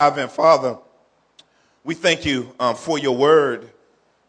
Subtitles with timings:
[0.00, 0.76] Heavenly Father,
[1.84, 3.70] we thank you um, for your word.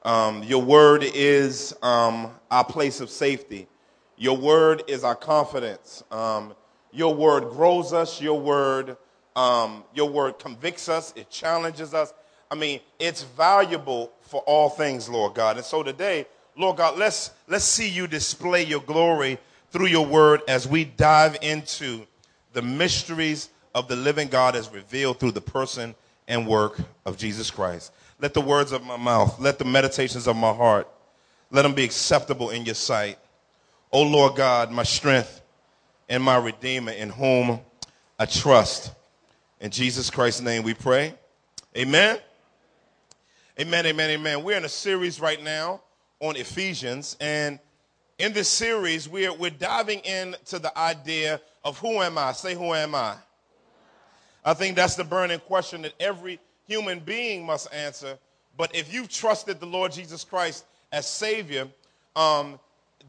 [0.03, 3.67] Um, your word is um, our place of safety.
[4.15, 6.04] Your word is our confidence.
[6.12, 6.54] Um,
[6.91, 8.21] your word grows us.
[8.21, 8.96] Your word,
[9.36, 11.12] um, your word convicts us.
[11.15, 12.13] It challenges us.
[12.52, 15.57] I mean, it's valuable for all things, Lord God.
[15.57, 19.39] And so today, Lord God, let's let's see you display your glory
[19.71, 22.05] through your word as we dive into
[22.54, 25.94] the mysteries of the living God as revealed through the person
[26.30, 27.92] and work of Jesus Christ.
[28.20, 30.88] Let the words of my mouth, let the meditations of my heart,
[31.52, 33.19] let them be acceptable in your sight.
[33.92, 35.42] O Lord God, my strength
[36.08, 37.59] and my redeemer in whom
[38.17, 38.92] I trust.
[39.59, 41.14] In Jesus Christ's name we pray.
[41.78, 42.17] Amen.
[43.59, 44.44] Amen, amen, amen.
[44.44, 45.81] We're in a series right now
[46.22, 47.59] on Ephesians, and
[48.17, 52.31] in this series, we're, we're diving into the idea of who am I?
[52.31, 53.16] Say, who am I?
[54.45, 58.17] I think that's the burning question that every human being must answer.
[58.55, 61.67] But if you've trusted the Lord Jesus Christ as Savior,
[62.15, 62.59] um,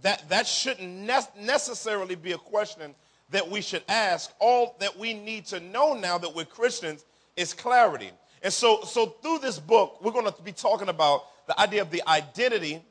[0.03, 2.95] that, that shouldn't ne- necessarily be a question
[3.31, 4.33] that we should ask.
[4.39, 7.05] All that we need to know now that we're Christians
[7.37, 8.11] is clarity.
[8.43, 11.91] And so, so through this book, we're going to be talking about the idea of
[11.91, 12.83] the identity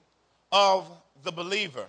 [0.52, 0.90] of
[1.24, 1.86] the believer.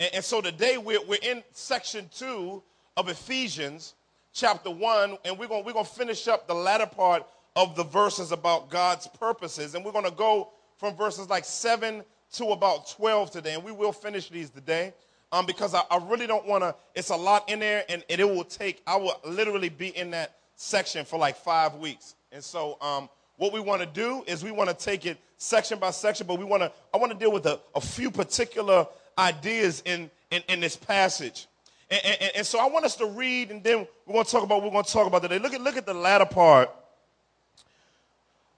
[0.00, 2.62] And, and so today we're, we're in section two
[2.96, 3.94] of Ephesians,
[4.36, 7.84] chapter 1, and we're going we're going to finish up the latter part of the
[7.84, 9.74] verses about God's purposes.
[9.74, 13.54] And we're going to go from verses like 7 to about 12 today.
[13.54, 14.92] And we will finish these today
[15.32, 18.20] um, because I, I really don't want to, it's a lot in there, and, and,
[18.20, 22.14] it will take, I will literally be in that section for like five weeks.
[22.30, 25.78] And so, um, what we want to do is we want to take it section
[25.78, 28.86] by section, but we want to, I want to deal with a, a few particular
[29.18, 31.46] ideas in, in, in this passage.
[31.90, 34.42] And, and, and, so I want us to read, and then we're going to talk
[34.42, 35.38] about what we're going to talk about today.
[35.38, 36.68] Look at, look at the latter part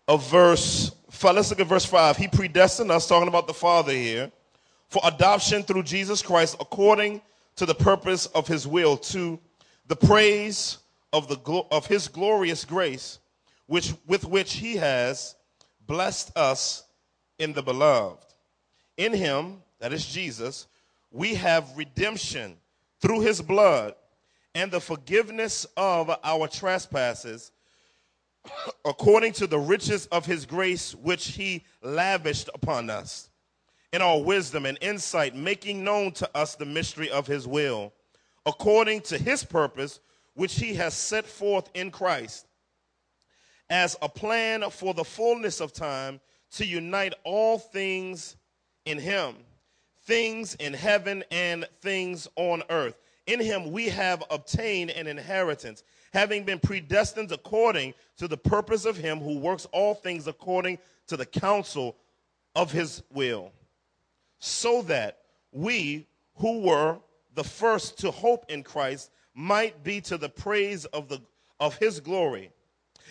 [0.06, 1.34] of verse 5.
[1.34, 2.16] Let's look at verse 5.
[2.16, 4.32] He predestined us, talking about the Father here,
[4.88, 7.20] for adoption through Jesus Christ according
[7.56, 9.38] to the purpose of his will, to
[9.88, 10.78] the praise
[11.12, 13.18] of, the, of his glorious grace,
[13.66, 15.34] which, with which he has
[15.86, 16.84] blessed us
[17.38, 18.24] in the beloved.
[18.96, 20.66] In him, that is Jesus,
[21.10, 22.56] we have redemption
[23.00, 23.94] through his blood
[24.54, 27.52] and the forgiveness of our trespasses
[28.84, 33.30] according to the riches of his grace which he lavished upon us
[33.92, 37.92] in all wisdom and insight making known to us the mystery of his will
[38.46, 40.00] according to his purpose
[40.34, 42.46] which he has set forth in Christ
[43.68, 46.20] as a plan for the fullness of time
[46.52, 48.36] to unite all things
[48.86, 49.34] in him
[50.08, 52.98] things in heaven and things on earth.
[53.26, 58.96] In him we have obtained an inheritance, having been predestined according to the purpose of
[58.96, 61.94] him who works all things according to the counsel
[62.56, 63.52] of his will,
[64.38, 65.18] so that
[65.52, 66.96] we who were
[67.34, 71.20] the first to hope in Christ might be to the praise of the
[71.60, 72.50] of his glory.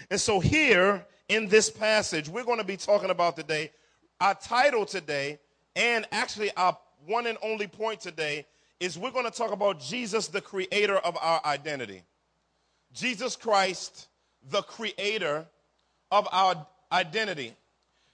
[0.10, 3.72] And so here in this passage we're going to be talking about today
[4.20, 5.38] our title today
[5.76, 6.76] and actually our
[7.06, 8.46] one and only point today
[8.80, 12.04] is we're going to talk about Jesus, the creator of our identity.
[12.94, 14.08] Jesus Christ,
[14.50, 15.46] the creator
[16.12, 17.54] of our identity.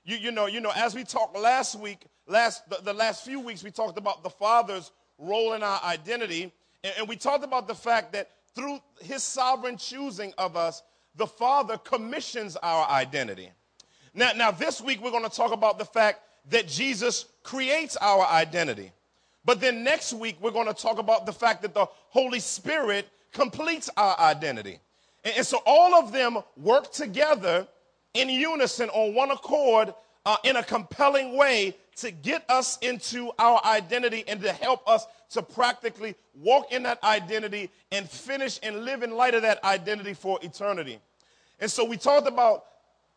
[0.05, 3.39] You, you know, you know, as we talked last week, last the, the last few
[3.39, 6.51] weeks, we talked about the Father's role in our identity,
[6.83, 10.83] and, and we talked about the fact that through His sovereign choosing of us,
[11.15, 13.49] the Father commissions our identity.
[14.13, 18.25] Now, now this week we're going to talk about the fact that Jesus creates our
[18.25, 18.91] identity.
[19.45, 23.07] But then next week, we're going to talk about the fact that the Holy Spirit
[23.31, 24.79] completes our identity.
[25.23, 27.67] And, and so all of them work together
[28.13, 29.93] in unison on one accord
[30.25, 35.05] uh, in a compelling way to get us into our identity and to help us
[35.31, 40.13] to practically walk in that identity and finish and live in light of that identity
[40.13, 40.99] for eternity.
[41.59, 42.65] And so we talked about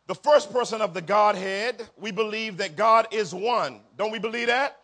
[0.07, 3.81] the first person of the Godhead, we believe that God is one.
[3.97, 4.79] Don't we believe that?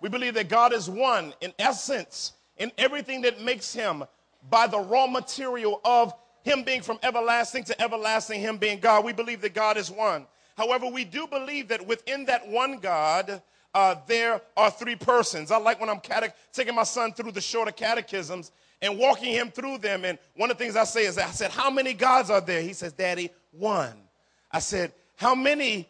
[0.00, 4.04] We believe that God is one in essence, in everything that makes him
[4.50, 6.12] by the raw material of
[6.42, 9.04] him being from everlasting to everlasting, him being God.
[9.04, 10.26] We believe that God is one.
[10.56, 13.40] However, we do believe that within that one God,
[13.74, 15.52] uh, there are three persons.
[15.52, 18.50] I like when I'm cate- taking my son through the shorter catechisms
[18.82, 20.04] and walking him through them.
[20.04, 22.60] And one of the things I say is, I said, How many gods are there?
[22.60, 24.07] He says, Daddy, one.
[24.50, 25.88] I said, How many?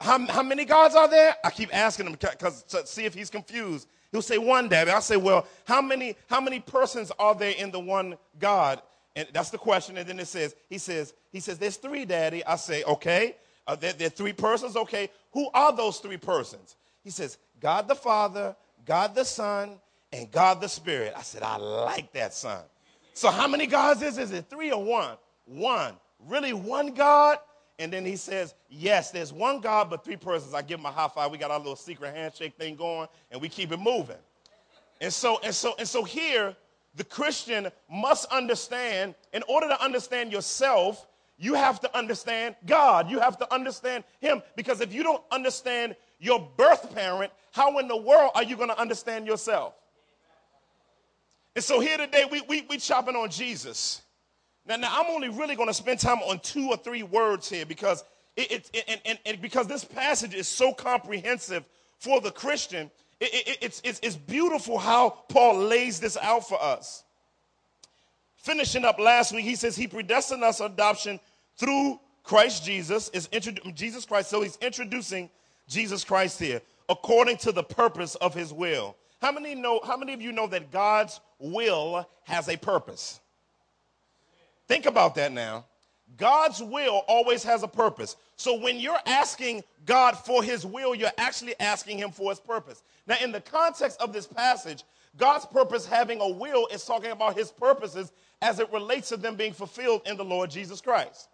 [0.00, 1.34] How, how many gods are there?
[1.42, 3.88] I keep asking him because to see if he's confused.
[4.12, 4.92] He'll say one, Daddy.
[4.92, 8.80] I say, well, how many how many persons are there in the one God?
[9.18, 9.96] and that's the question.
[9.96, 12.44] And then it says, he says, he says, there's three, daddy.
[12.46, 13.34] I say, okay.
[13.66, 15.10] Uh, there, there are three persons, okay.
[15.32, 16.76] Who are those three persons?
[17.02, 18.54] He says, God the Father,
[18.86, 19.80] God the Son,
[20.12, 21.14] and God the Spirit.
[21.16, 22.62] I said, I like that, son.
[23.12, 24.18] So how many gods is?
[24.18, 25.16] Is it three or one?
[25.46, 25.94] One.
[26.28, 27.38] Really one God?
[27.78, 30.52] And then he says, yes, there's one God, but three persons.
[30.52, 31.30] I give him a high five.
[31.30, 34.16] We got our little secret handshake thing going, and we keep it moving.
[35.00, 36.56] And so, and so, and so here,
[36.96, 41.06] the Christian must understand, in order to understand yourself,
[41.38, 43.08] you have to understand God.
[43.08, 44.42] You have to understand Him.
[44.56, 48.70] Because if you don't understand your birth parent, how in the world are you going
[48.70, 49.74] to understand yourself?
[51.54, 54.02] And so here today, we, we, we chopping on Jesus.
[54.68, 57.64] Now, now I'm only really going to spend time on two or three words here
[57.64, 58.04] because
[58.36, 61.64] it, it, and, and, and because this passage is so comprehensive
[61.98, 66.62] for the Christian, it, it, it's, it's, it's beautiful how Paul lays this out for
[66.62, 67.02] us.
[68.36, 71.18] Finishing up last week, he says he predestined us adoption
[71.56, 73.08] through Christ Jesus.
[73.08, 73.28] Is
[73.74, 74.30] Jesus Christ.
[74.30, 75.30] So he's introducing
[75.66, 78.96] Jesus Christ here according to the purpose of his will.
[79.20, 79.80] How many know?
[79.84, 83.20] How many of you know that God's will has a purpose?
[84.68, 85.64] Think about that now.
[86.16, 88.16] God's will always has a purpose.
[88.36, 92.82] So when you're asking God for his will, you're actually asking him for his purpose.
[93.06, 94.84] Now, in the context of this passage,
[95.16, 99.34] God's purpose having a will is talking about his purposes as it relates to them
[99.34, 101.28] being fulfilled in the Lord Jesus Christ.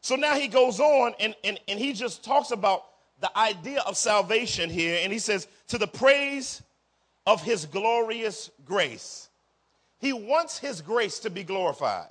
[0.00, 2.84] So now he goes on and, and, and he just talks about
[3.20, 5.00] the idea of salvation here.
[5.02, 6.62] And he says, To the praise
[7.26, 9.28] of his glorious grace.
[9.98, 12.10] He wants his grace to be glorified.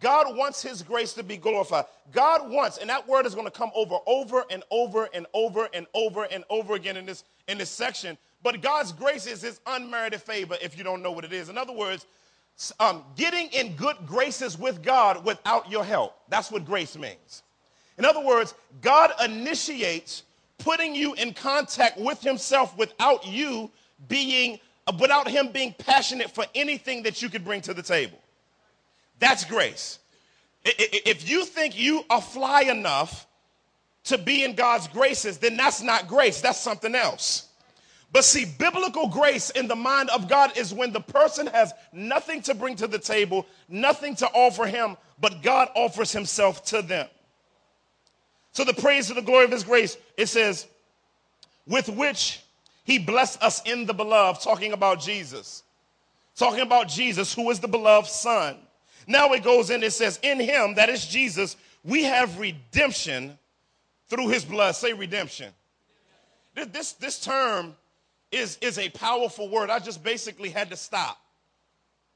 [0.00, 1.84] God wants his grace to be glorified.
[2.10, 5.68] God wants, and that word is going to come over over and over and over
[5.74, 8.16] and over and over again in this in this section.
[8.42, 11.50] But God's grace is his unmerited favor if you don't know what it is.
[11.50, 12.06] In other words,
[12.78, 16.16] um, getting in good graces with God without your help.
[16.28, 17.42] That's what grace means.
[17.98, 20.22] In other words, God initiates
[20.58, 23.70] putting you in contact with himself without you
[24.08, 24.58] being,
[24.98, 28.19] without him being passionate for anything that you could bring to the table.
[29.20, 29.98] That's grace.
[30.64, 33.26] If you think you are fly enough
[34.04, 37.46] to be in God's graces, then that's not grace, that's something else.
[38.12, 42.42] But see, biblical grace in the mind of God is when the person has nothing
[42.42, 47.06] to bring to the table, nothing to offer him, but God offers himself to them.
[48.52, 50.66] So the praise of the glory of his grace, it says,
[51.66, 52.42] with which
[52.82, 55.62] he blessed us in the beloved, talking about Jesus.
[56.34, 58.56] Talking about Jesus, who is the beloved son.
[59.10, 63.36] Now it goes in, it says, In him, that is Jesus, we have redemption
[64.06, 64.76] through his blood.
[64.76, 65.52] Say redemption.
[66.54, 67.74] This, this term
[68.30, 69.68] is, is a powerful word.
[69.68, 71.18] I just basically had to stop.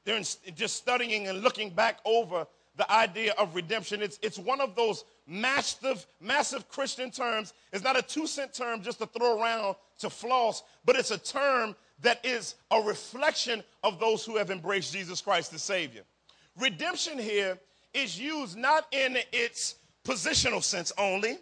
[0.05, 0.21] They're
[0.55, 2.47] just studying and looking back over
[2.77, 4.01] the idea of redemption.
[4.01, 7.53] It's, it's one of those massive, massive Christian terms.
[7.73, 11.17] It's not a two cent term just to throw around to floss, but it's a
[11.17, 16.03] term that is a reflection of those who have embraced Jesus Christ the Savior.
[16.59, 17.59] Redemption here
[17.93, 19.75] is used not in its
[20.05, 21.37] positional sense only,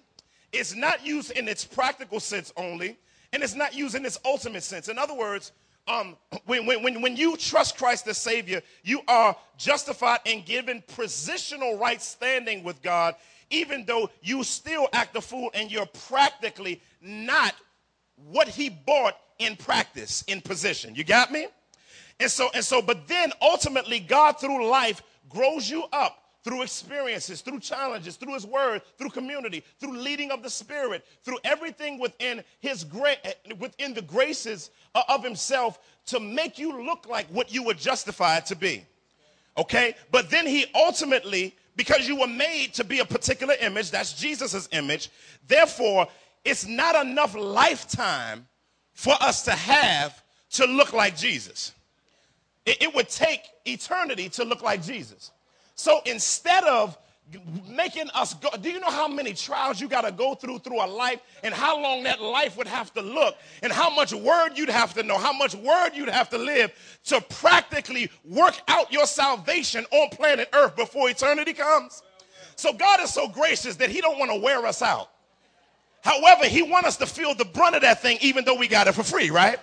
[0.52, 2.98] it's not used in its practical sense only,
[3.32, 4.88] and it's not used in its ultimate sense.
[4.88, 5.52] In other words,
[5.88, 6.16] um,
[6.46, 12.02] when, when, when you trust Christ as Savior, you are justified and given positional right
[12.02, 13.16] standing with God,
[13.50, 17.54] even though you still act a fool and you're practically not
[18.16, 20.96] what He bought in practice, in position.
[20.96, 21.48] You got me?
[22.20, 27.42] And so, and so, but then ultimately, God through life grows you up through experiences,
[27.42, 32.44] through challenges, through his word, through community, through leading of the spirit, through everything within
[32.60, 37.64] his great eh, within the graces of himself to make you look like what you
[37.64, 38.86] were justified to be.
[39.58, 39.96] Okay?
[40.12, 44.70] But then he ultimately because you were made to be a particular image, that's Jesus's
[44.72, 45.10] image.
[45.48, 46.08] Therefore,
[46.46, 48.48] it's not enough lifetime
[48.94, 51.74] for us to have to look like Jesus.
[52.66, 55.32] It, it would take eternity to look like Jesus.
[55.76, 56.98] So instead of
[57.68, 60.84] making us go, do you know how many trials you got to go through through
[60.84, 64.52] a life and how long that life would have to look and how much word
[64.56, 66.72] you'd have to know, how much word you'd have to live
[67.06, 72.04] to practically work out your salvation on planet earth before eternity comes?
[72.56, 75.10] So God is so gracious that he don't want to wear us out.
[76.02, 78.88] However, he wants us to feel the brunt of that thing even though we got
[78.88, 79.58] it for free, right?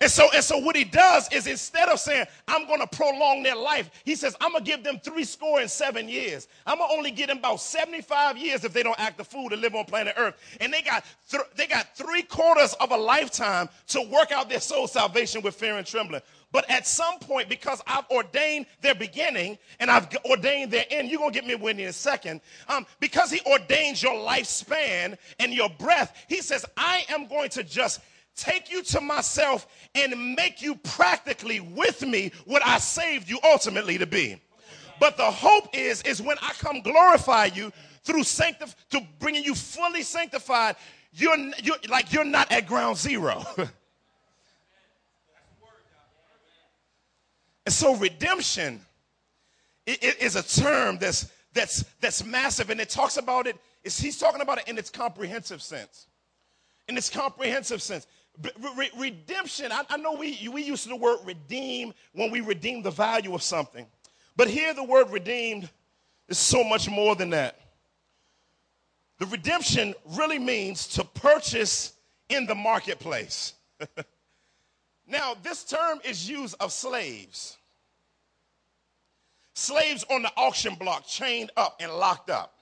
[0.00, 3.42] And so, and so what he does is instead of saying, I'm going to prolong
[3.42, 6.48] their life, he says, I'm going to give them three score and seven years.
[6.66, 9.48] I'm going to only give them about 75 years if they don't act the fool
[9.48, 10.34] to live on planet Earth.
[10.60, 14.60] And they got, th- they got three quarters of a lifetime to work out their
[14.60, 16.22] soul salvation with fear and trembling.
[16.52, 21.18] But at some point, because I've ordained their beginning and I've ordained their end, you're
[21.18, 22.40] going to get me win in a second.
[22.68, 27.62] Um, because he ordains your lifespan and your breath, he says, I am going to
[27.62, 28.00] just
[28.36, 33.98] take you to myself and make you practically with me what I saved you ultimately
[33.98, 34.40] to be.
[35.00, 37.72] But the hope is, is when I come glorify you
[38.04, 40.76] through sanctif- to bringing you fully sanctified,
[41.12, 43.42] you're, you're like you're not at ground zero.
[47.64, 48.80] and so redemption
[49.86, 53.56] is a term that's that's that's massive, and it talks about it.
[53.82, 56.06] He's talking about it in its comprehensive sense.
[56.88, 58.06] In its comprehensive sense.
[58.76, 62.90] Re- redemption, I, I know we, we use the word redeem when we redeem the
[62.90, 63.86] value of something.
[64.36, 65.70] But here, the word redeemed
[66.28, 67.58] is so much more than that.
[69.18, 71.94] The redemption really means to purchase
[72.28, 73.54] in the marketplace.
[75.06, 77.56] now, this term is used of slaves.
[79.54, 82.52] Slaves on the auction block, chained up and locked up.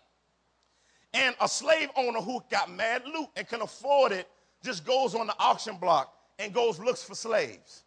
[1.12, 4.28] And a slave owner who got mad loot and can afford it
[4.64, 7.84] just goes on the auction block and goes looks for slaves.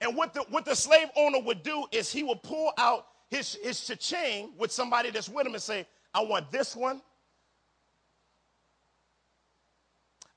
[0.00, 3.58] And what the, what the slave owner would do is he would pull out his,
[3.62, 7.00] his cha-ching with somebody that's with him and say, I want this one.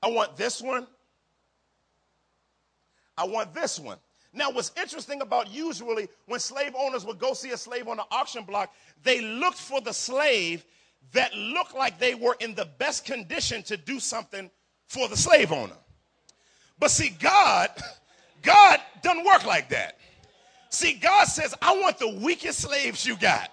[0.02, 0.86] I want this one.
[3.16, 3.98] I want this one.
[4.32, 8.04] Now, what's interesting about usually when slave owners would go see a slave on the
[8.10, 8.72] auction block,
[9.02, 10.64] they looked for the slave
[11.12, 14.50] that looked like they were in the best condition to do something
[14.88, 15.76] for the slave owner.
[16.78, 17.70] But see, God,
[18.42, 19.98] God doesn't work like that.
[20.70, 23.50] See, God says, I want the weakest slaves you got.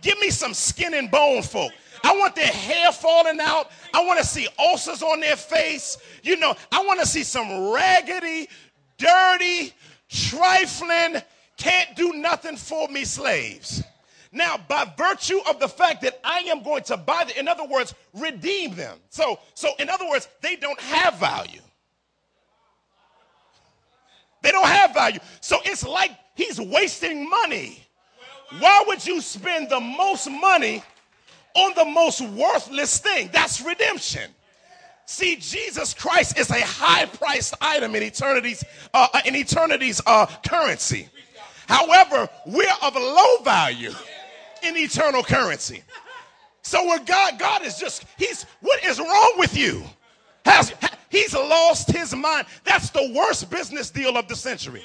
[0.00, 1.72] Give me some skin and bone folk.
[2.04, 3.70] I want their hair falling out.
[3.92, 5.98] I want to see ulcers on their face.
[6.22, 8.48] You know, I want to see some raggedy,
[8.96, 9.72] dirty,
[10.08, 11.20] trifling,
[11.56, 13.82] can't do nothing for me slaves.
[14.38, 17.64] Now, by virtue of the fact that I am going to buy them, in other
[17.64, 18.96] words, redeem them.
[19.10, 21.60] So, so in other words, they don't have value.
[24.42, 25.18] They don't have value.
[25.40, 27.82] So it's like he's wasting money.
[28.60, 30.84] Why would you spend the most money
[31.54, 33.30] on the most worthless thing?
[33.32, 34.30] That's redemption.
[35.04, 38.62] See, Jesus Christ is a high-priced item in eternity's
[38.94, 41.08] uh, in eternity's uh, currency.
[41.66, 43.92] However, we're of low value
[44.62, 45.82] in eternal currency.
[46.62, 49.82] So when God, God is just, he's, what is wrong with you?
[50.44, 50.74] Has,
[51.08, 52.46] he's lost his mind.
[52.64, 54.82] That's the worst business deal of the century.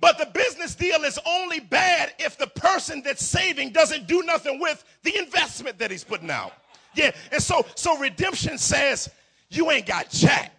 [0.00, 4.58] But the business deal is only bad if the person that's saving doesn't do nothing
[4.58, 6.52] with the investment that he's putting out.
[6.94, 9.08] Yeah, and so so redemption says
[9.48, 10.52] you ain't got jack.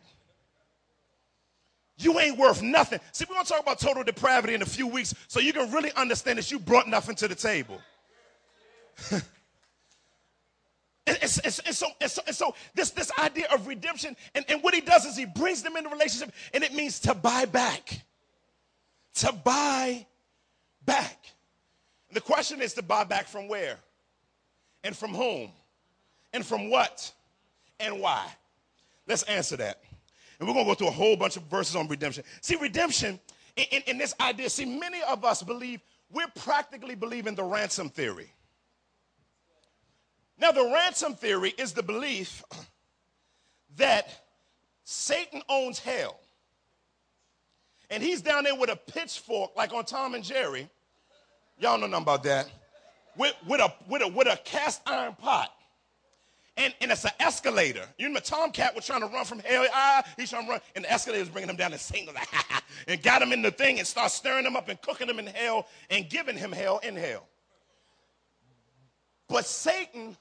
[2.04, 3.00] You ain't worth nothing.
[3.12, 5.92] See, we're gonna talk about total depravity in a few weeks so you can really
[5.94, 7.80] understand that you brought nothing to the table.
[11.08, 15.16] and, so, so, so this, this idea of redemption, and, and what he does is
[15.16, 18.02] he brings them into relationship, and it means to buy back.
[19.16, 20.06] To buy
[20.86, 21.18] back.
[22.12, 23.78] The question is to buy back from where?
[24.84, 25.50] And from whom?
[26.34, 27.12] And from what?
[27.80, 28.26] And why?
[29.08, 29.80] Let's answer that.
[30.40, 32.24] And we're going to go through a whole bunch of verses on redemption.
[32.42, 33.20] See, redemption,
[33.56, 37.90] in, in, in this idea, see, many of us believe, we're practically believing the ransom
[37.90, 38.32] theory.
[40.38, 42.44] Now, the ransom theory is the belief
[43.78, 44.08] that
[44.84, 46.20] Satan owns hell.
[47.90, 50.70] And he's down there with a pitchfork, like on Tom and Jerry.
[51.60, 52.50] Y'all know nothing about that.
[53.16, 55.52] With, with, a, with, a, with a cast iron pot
[56.56, 57.86] and, and it's an escalator.
[57.98, 59.66] You know, Tomcat was trying to run from hell.
[59.74, 61.74] Ah, he's trying to run, and the escalator was bringing him down.
[61.74, 65.10] And ha, and got him in the thing and started stirring him up and cooking
[65.10, 67.28] him in hell and giving him hell in hell.
[69.28, 70.16] But Satan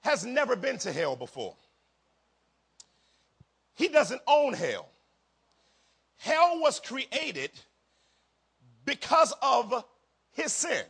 [0.00, 1.54] has never been to hell before.
[3.74, 4.88] He doesn't own hell.
[6.16, 7.52] Hell was created
[8.84, 9.84] because of
[10.32, 10.82] his sin.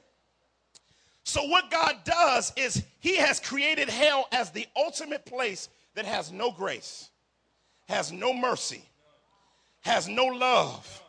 [1.29, 6.33] So, what God does is He has created hell as the ultimate place that has
[6.33, 7.11] no grace,
[7.87, 8.83] has no mercy,
[9.83, 11.03] has no love,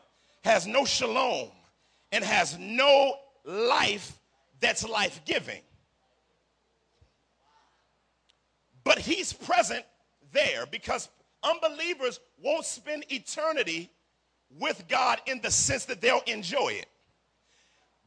[0.44, 1.48] has no shalom,
[2.12, 3.14] and has no
[3.46, 4.20] life
[4.60, 5.62] that's life giving.
[8.84, 9.86] But He's present
[10.34, 11.08] there because
[11.44, 13.90] unbelievers won't spend eternity
[14.60, 16.90] with God in the sense that they'll enjoy it.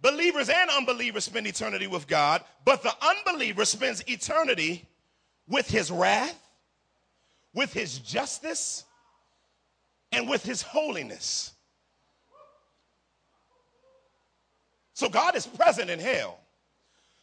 [0.02, 4.84] Believers and unbelievers spend eternity with God, but the unbeliever spends eternity
[5.48, 6.38] with his wrath,
[7.54, 8.84] with his justice,
[10.10, 11.52] and with his holiness.
[14.94, 16.38] So God is present in hell.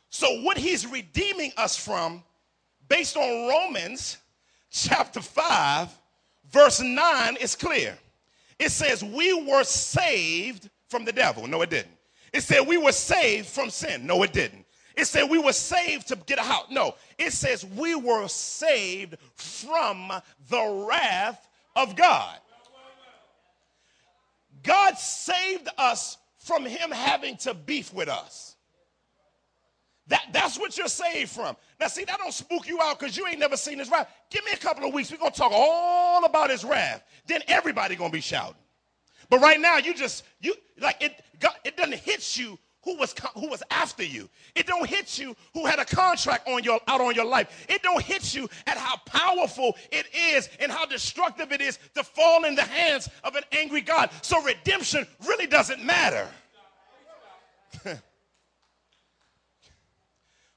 [0.10, 2.24] So, what he's redeeming us from,
[2.88, 4.18] based on Romans
[4.72, 5.90] chapter 5,
[6.52, 7.96] verse 9, is clear.
[8.58, 11.46] It says, We were saved from the devil.
[11.46, 11.99] No, it didn't.
[12.34, 14.06] It said, We were saved from sin.
[14.06, 14.66] No, it didn't.
[14.96, 16.72] It said, We were saved to get out.
[16.72, 20.12] No, it says, We were saved from
[20.50, 22.38] the wrath of God.
[24.64, 28.56] God saved us from Him having to beef with us.
[30.10, 31.56] That, that's what you're saved from.
[31.80, 34.12] Now, see, that don't spook you out because you ain't never seen his wrath.
[34.32, 35.12] Give me a couple of weeks.
[35.12, 37.04] We're going to talk all about his wrath.
[37.28, 38.56] Then everybody going to be shouting.
[39.30, 41.24] But right now, you just, you like it,
[41.64, 44.30] it doesn't hit you who was who was after you.
[44.56, 47.66] It don't hit you who had a contract on your out on your life.
[47.70, 52.04] It don't hit you at how powerful it is and how destructive it is to
[52.04, 54.10] fall in the hands of an angry God.
[54.22, 56.28] So redemption really doesn't matter.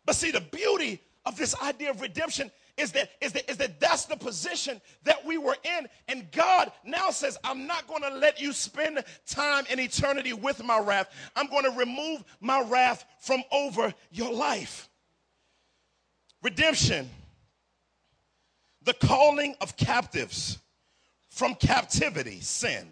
[0.04, 3.80] But see, the beauty of this idea of redemption is that, is, that, is that
[3.80, 5.86] that's the position that we were in.
[6.08, 10.64] And God now says, I'm not going to let you spend time in eternity with
[10.64, 11.10] my wrath.
[11.36, 14.88] I'm going to remove my wrath from over your life.
[16.42, 17.08] Redemption,
[18.82, 20.58] the calling of captives
[21.30, 22.88] from captivity, sin,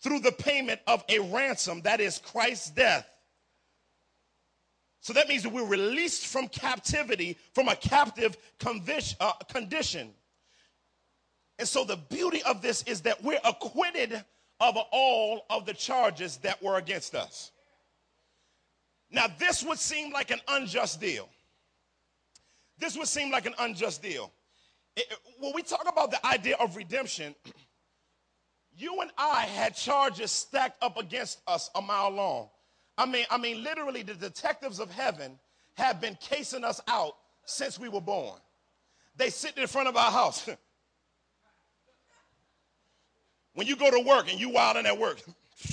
[0.00, 3.08] through the payment of a ransom, that is Christ's death
[5.00, 8.36] so that means that we're released from captivity, from a captive
[9.20, 10.10] uh, condition.
[11.58, 14.24] And so the beauty of this is that we're acquitted
[14.60, 17.52] of all of the charges that were against us.
[19.10, 21.28] Now, this would seem like an unjust deal.
[22.78, 24.32] This would seem like an unjust deal.
[24.96, 25.06] It,
[25.38, 27.34] when we talk about the idea of redemption,
[28.76, 32.50] you and I had charges stacked up against us a mile long.
[32.98, 35.38] I mean, I mean, literally, the detectives of heaven
[35.74, 37.14] have been casing us out
[37.44, 38.38] since we were born.
[39.16, 40.48] They sit in front of our house.
[43.54, 45.22] when you go to work and you wilding at work,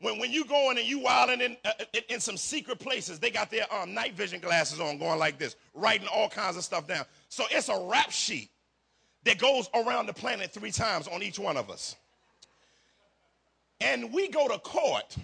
[0.00, 3.30] when, when you going and you wilding in, uh, in, in, some secret places, they
[3.30, 6.88] got their um, night vision glasses on going like this, writing all kinds of stuff
[6.88, 7.04] down.
[7.28, 8.50] So it's a rap sheet
[9.22, 11.94] that goes around the planet three times on each one of us.
[13.80, 15.16] And we go to court,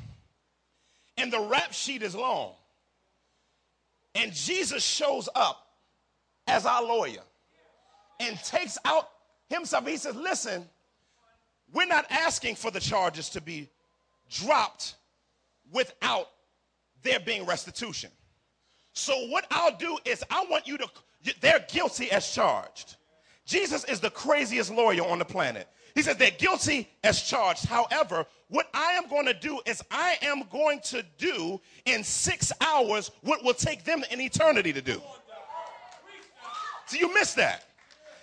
[1.17, 2.53] and the rap sheet is long.
[4.15, 5.67] And Jesus shows up
[6.47, 7.23] as our lawyer
[8.21, 9.11] and takes out
[9.49, 9.87] himself.
[9.87, 10.69] He says, Listen,
[11.73, 13.69] we're not asking for the charges to be
[14.31, 14.95] dropped
[15.73, 16.29] without
[17.03, 18.11] there being restitution.
[18.93, 20.89] So, what I'll do is, I want you to,
[21.41, 22.97] they're guilty as charged.
[23.45, 25.69] Jesus is the craziest lawyer on the planet.
[25.95, 27.67] He says they're guilty as charged.
[27.67, 32.53] However, what I am going to do is I am going to do in six
[32.61, 35.01] hours what will take them an eternity to do.
[36.87, 37.65] So you missed that.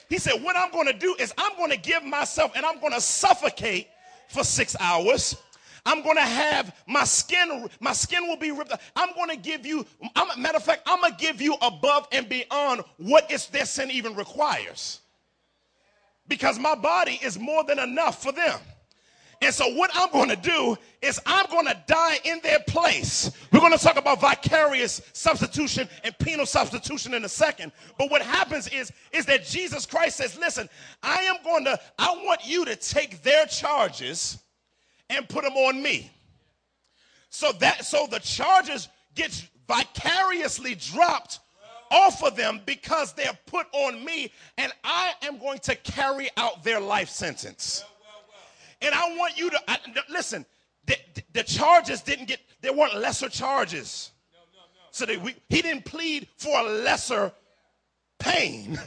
[0.09, 2.79] He said, What I'm going to do is I'm going to give myself and I'm
[2.81, 3.87] going to suffocate
[4.27, 5.37] for six hours.
[5.85, 8.73] I'm going to have my skin, my skin will be ripped.
[8.95, 12.07] I'm going to give you, I'm, matter of fact, I'm going to give you above
[12.11, 15.00] and beyond what is their sin even requires
[16.31, 18.57] because my body is more than enough for them.
[19.41, 23.31] And so, what I'm going to do is I'm going to die in their place.
[23.51, 27.73] We're going to talk about vicarious substitution and penal substitution in a second.
[27.97, 30.69] But what happens is, is that Jesus Christ says, listen,
[31.03, 34.37] I am going to, I want you to take their charges
[35.09, 36.11] and put them on me.
[37.29, 41.39] So that, so the charges gets vicariously dropped
[41.91, 46.63] off of them because they're put on me, and I am going to carry out
[46.63, 47.83] their life sentence.
[48.81, 49.59] And I want you to
[50.09, 50.45] listen.
[50.87, 50.97] The,
[51.33, 52.39] the, charges didn't get.
[52.61, 54.11] There weren't lesser charges.
[54.33, 54.39] No,
[54.89, 57.31] So they, we, he didn't plead for a lesser
[58.17, 58.79] pain.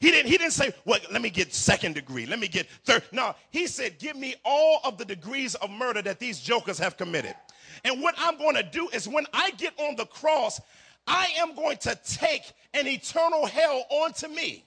[0.00, 2.26] He didn't, he didn't say, well, let me get second degree.
[2.26, 3.02] Let me get third.
[3.12, 6.96] No, he said, give me all of the degrees of murder that these jokers have
[6.96, 7.34] committed.
[7.84, 10.60] And what I'm going to do is when I get on the cross,
[11.06, 12.42] I am going to take
[12.74, 14.64] an eternal hell onto me.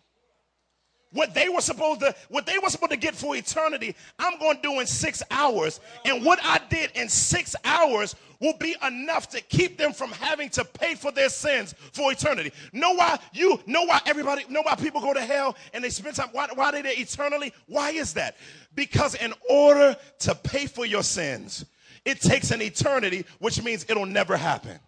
[1.12, 4.56] what they were supposed to what they were supposed to get for eternity i'm going
[4.58, 5.80] to do in six hours.
[6.06, 10.50] And what i did in six hours will be enough to keep them from having
[10.50, 12.54] to pay for their sins for eternity.
[12.72, 16.16] Know why you know why everybody know why people go to hell and they spend
[16.16, 17.54] time why, why they there eternally?
[17.68, 18.38] Why is that?
[18.76, 21.66] Because in order to pay for your sins
[22.06, 24.80] it takes an eternity which means it'll never happen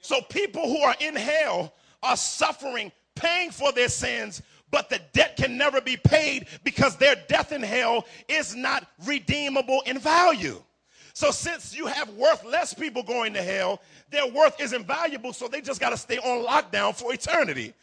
[0.00, 5.36] so people who are in hell are suffering paying for their sins, but the debt
[5.36, 10.62] can never be paid because their death in hell is not redeemable in value.
[11.12, 15.60] So, since you have worthless people going to hell, their worth isn't valuable, so they
[15.60, 17.74] just got to stay on lockdown for eternity.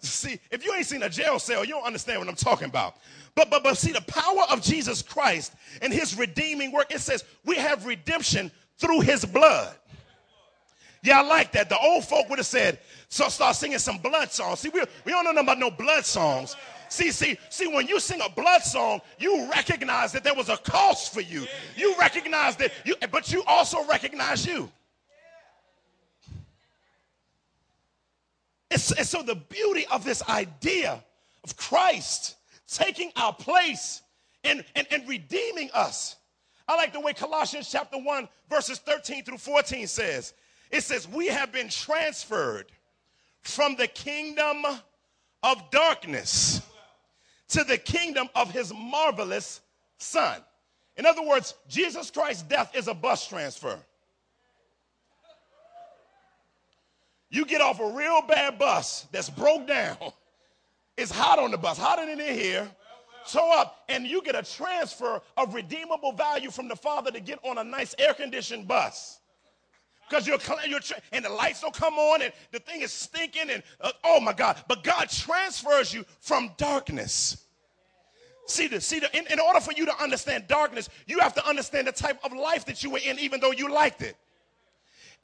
[0.00, 2.96] See, if you ain't seen a jail cell, you don't understand what I'm talking about.
[3.34, 7.24] But, but, but see, the power of Jesus Christ and his redeeming work, it says
[7.44, 9.74] we have redemption through his blood.
[11.06, 11.68] Yeah, I like that.
[11.68, 14.58] The old folk would have said, so start singing some blood songs.
[14.58, 16.56] See, we, we don't know nothing about no blood songs.
[16.88, 20.56] See, see, see, when you sing a blood song, you recognize that there was a
[20.56, 21.46] cost for you.
[21.76, 24.68] You recognize that you, but you also recognize you.
[28.72, 31.04] And so, and so the beauty of this idea
[31.44, 32.34] of Christ
[32.66, 34.02] taking our place
[34.42, 36.16] and, and, and redeeming us.
[36.66, 40.34] I like the way Colossians chapter 1, verses 13 through 14 says.
[40.76, 42.66] It says, We have been transferred
[43.40, 44.62] from the kingdom
[45.42, 46.60] of darkness
[47.48, 49.62] to the kingdom of his marvelous
[49.96, 50.42] son.
[50.98, 53.78] In other words, Jesus Christ's death is a bus transfer.
[57.30, 59.96] You get off a real bad bus that's broke down.
[60.98, 62.66] It's hot on the bus, hotter than in here.
[63.26, 67.38] Show up, and you get a transfer of redeemable value from the Father to get
[67.44, 69.20] on a nice air conditioned bus
[70.08, 70.38] because you're,
[70.68, 70.80] you're
[71.12, 74.32] and the lights don't come on and the thing is stinking and uh, oh my
[74.32, 74.62] God.
[74.68, 77.44] But God transfers you from darkness.
[78.46, 81.46] See, the, see the, in, in order for you to understand darkness, you have to
[81.46, 84.16] understand the type of life that you were in, even though you liked it.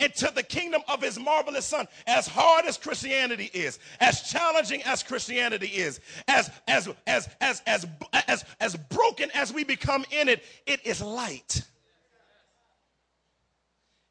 [0.00, 1.86] Into the kingdom of his marvelous son.
[2.08, 7.86] As hard as Christianity is, as challenging as Christianity is, as as as as as
[8.26, 11.62] as, as broken as we become in it, it is light.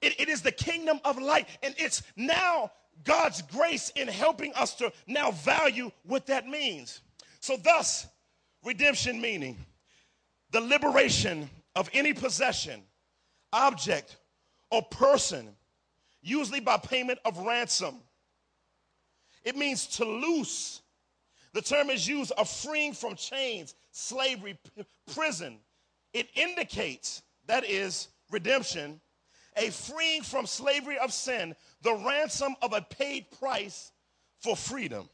[0.01, 1.47] It, it is the kingdom of light.
[1.63, 2.71] And it's now
[3.03, 7.01] God's grace in helping us to now value what that means.
[7.39, 8.07] So, thus,
[8.63, 9.57] redemption meaning
[10.51, 12.81] the liberation of any possession,
[13.53, 14.17] object,
[14.69, 15.49] or person,
[16.21, 17.95] usually by payment of ransom.
[19.43, 20.81] It means to loose.
[21.53, 24.57] The term is used of freeing from chains, slavery,
[25.13, 25.57] prison.
[26.13, 28.99] It indicates, that is, redemption
[29.57, 33.91] a freeing from slavery of sin, the ransom of a paid price
[34.39, 35.09] for freedom.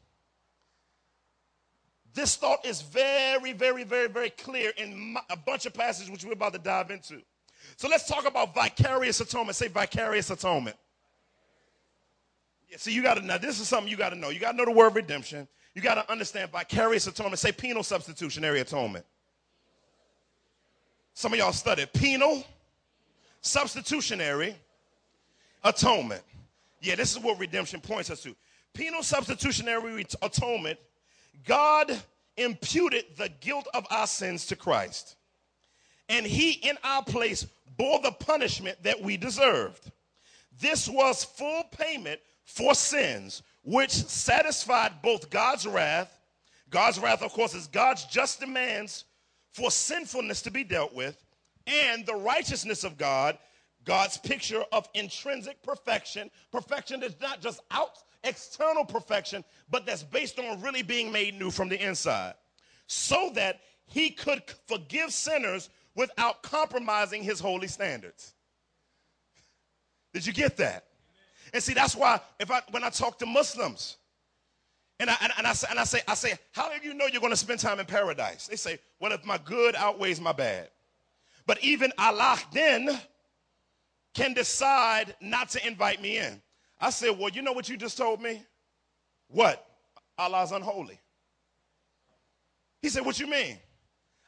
[2.14, 6.34] This thought is very, very, very, very clear in a bunch of passages which we're
[6.34, 7.22] about to dive into.
[7.76, 9.56] So let's talk about vicarious atonement.
[9.56, 10.76] Say vicarious atonement.
[12.70, 14.30] Yeah, so you got to know, this is something you got to know.
[14.30, 15.48] You got to know the word redemption.
[15.76, 17.40] You got to understand vicarious atonement.
[17.40, 19.06] Say penal substitutionary atonement.
[21.14, 22.44] Some of y'all studied penal
[23.48, 24.56] substitutionary
[25.64, 26.24] atonement.
[26.82, 28.36] Yeah, this is what redemption points us to.
[28.74, 30.78] Penal substitutionary atonement,
[31.46, 32.00] God
[32.36, 35.16] imputed the guilt of our sins to Christ.
[36.10, 39.92] And he, in our place, bore the punishment that we deserved.
[40.60, 46.20] This was full payment for sins, which satisfied both God's wrath.
[46.70, 49.06] God's wrath, of course, is God's just demands
[49.52, 51.24] for sinfulness to be dealt with
[51.68, 53.38] and the righteousness of God,
[53.86, 56.32] God's picture of intrinsic perfection.
[56.52, 57.92] Perfection is not just out
[58.24, 62.34] external perfection, but that's based on really being made new from the inside.
[62.88, 68.34] So that he could forgive sinners without compromising his holy standards.
[70.14, 70.86] Did you get that?
[71.54, 73.98] And see, that's why if I when I talk to Muslims,
[75.00, 77.22] and I, and, and I, and I say, I say, how do you know you're
[77.22, 78.48] going to spend time in paradise?
[78.48, 80.70] They say, well, if my good outweighs my bad.
[81.48, 83.00] But even Allah then
[84.14, 86.42] can decide not to invite me in.
[86.80, 88.44] I said, Well, you know what you just told me?
[89.30, 89.66] What?
[90.18, 91.00] Allah's unholy.
[92.82, 93.58] He said, What you mean?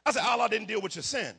[0.04, 1.34] I said, Allah didn't deal with your sin.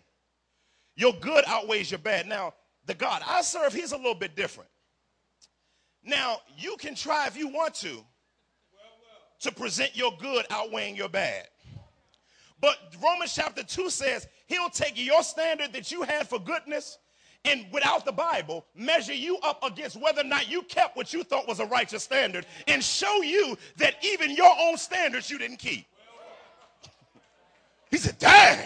[0.95, 2.27] Your good outweighs your bad.
[2.27, 2.53] Now,
[2.85, 4.69] the God I serve, he's a little bit different.
[6.03, 8.03] Now, you can try if you want to
[9.39, 11.47] to present your good outweighing your bad.
[12.61, 16.99] But Romans chapter 2 says he'll take your standard that you had for goodness
[17.43, 21.23] and without the Bible, measure you up against whether or not you kept what you
[21.23, 25.57] thought was a righteous standard and show you that even your own standards you didn't
[25.57, 25.85] keep.
[27.89, 28.59] He said, dang.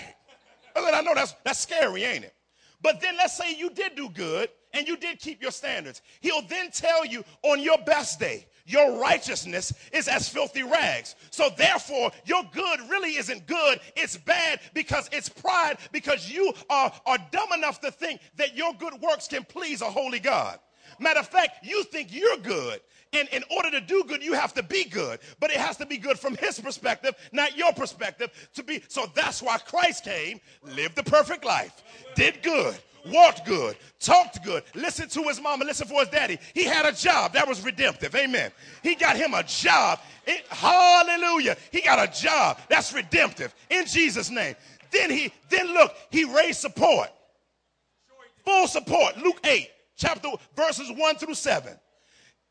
[0.76, 2.34] I said, I know that's, that's scary, ain't it?
[2.82, 6.02] But then let's say you did do good and you did keep your standards.
[6.20, 11.16] He'll then tell you on your best day, your righteousness is as filthy rags.
[11.30, 13.80] So therefore, your good really isn't good.
[13.96, 18.74] It's bad because it's pride because you are, are dumb enough to think that your
[18.74, 20.60] good works can please a holy God.
[21.00, 22.80] Matter of fact, you think you're good.
[23.14, 25.20] And in order to do good, you have to be good.
[25.40, 28.32] But it has to be good from his perspective, not your perspective.
[28.56, 31.84] To be so that's why Christ came, lived the perfect life,
[32.16, 36.40] did good, walked good, talked good, listened to his mama, listened for his daddy.
[36.54, 38.16] He had a job that was redemptive.
[38.16, 38.52] Amen.
[38.84, 40.00] He got him a job.
[40.26, 41.58] It, hallelujah.
[41.72, 44.56] He got a job that's redemptive in Jesus' name.
[44.92, 47.10] Then he, then look, he raised support.
[48.46, 49.18] Full support.
[49.18, 51.78] Luke 8, chapter verses 1 through 7.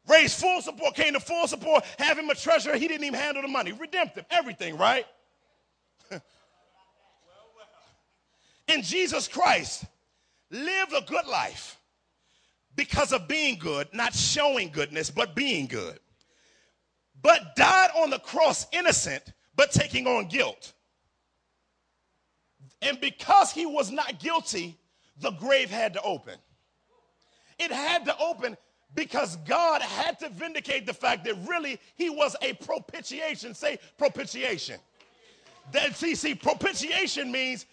[0.06, 2.76] Raised full support, came to full support, have him a treasure.
[2.76, 3.72] He didn't even handle the money.
[3.72, 5.06] Redemptive, everything, right?
[8.68, 9.86] in Jesus Christ,
[10.54, 11.78] lived a good life
[12.76, 15.98] because of being good, not showing goodness, but being good.
[17.22, 20.72] But died on the cross innocent, but taking on guilt.
[22.82, 24.78] And because he was not guilty,
[25.18, 26.34] the grave had to open.
[27.58, 28.56] It had to open
[28.94, 33.54] because God had to vindicate the fact that really he was a propitiation.
[33.54, 34.78] Say propitiation.
[35.72, 37.66] That see, see, propitiation means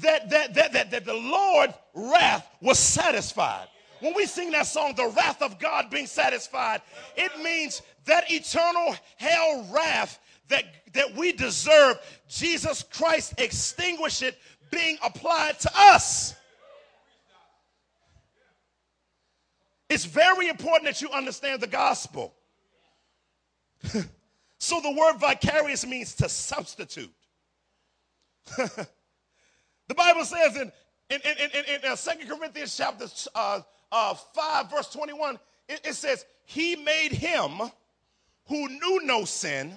[0.00, 3.68] that, that, that, that, that the Lord's wrath was satisfied.
[4.00, 6.82] When we sing that song, the wrath of God being satisfied,
[7.16, 14.38] it means that eternal hell wrath that, that we deserve, Jesus Christ extinguished it
[14.70, 16.34] being applied to us.
[19.88, 22.34] It's very important that you understand the gospel.
[24.58, 27.12] so the word vicarious means to substitute.
[29.88, 30.70] The Bible says in,
[31.10, 35.94] in, in, in, in uh, 2 Corinthians chapter uh, uh, 5, verse 21, it, it
[35.94, 37.60] says, He made him
[38.46, 39.74] who knew no sin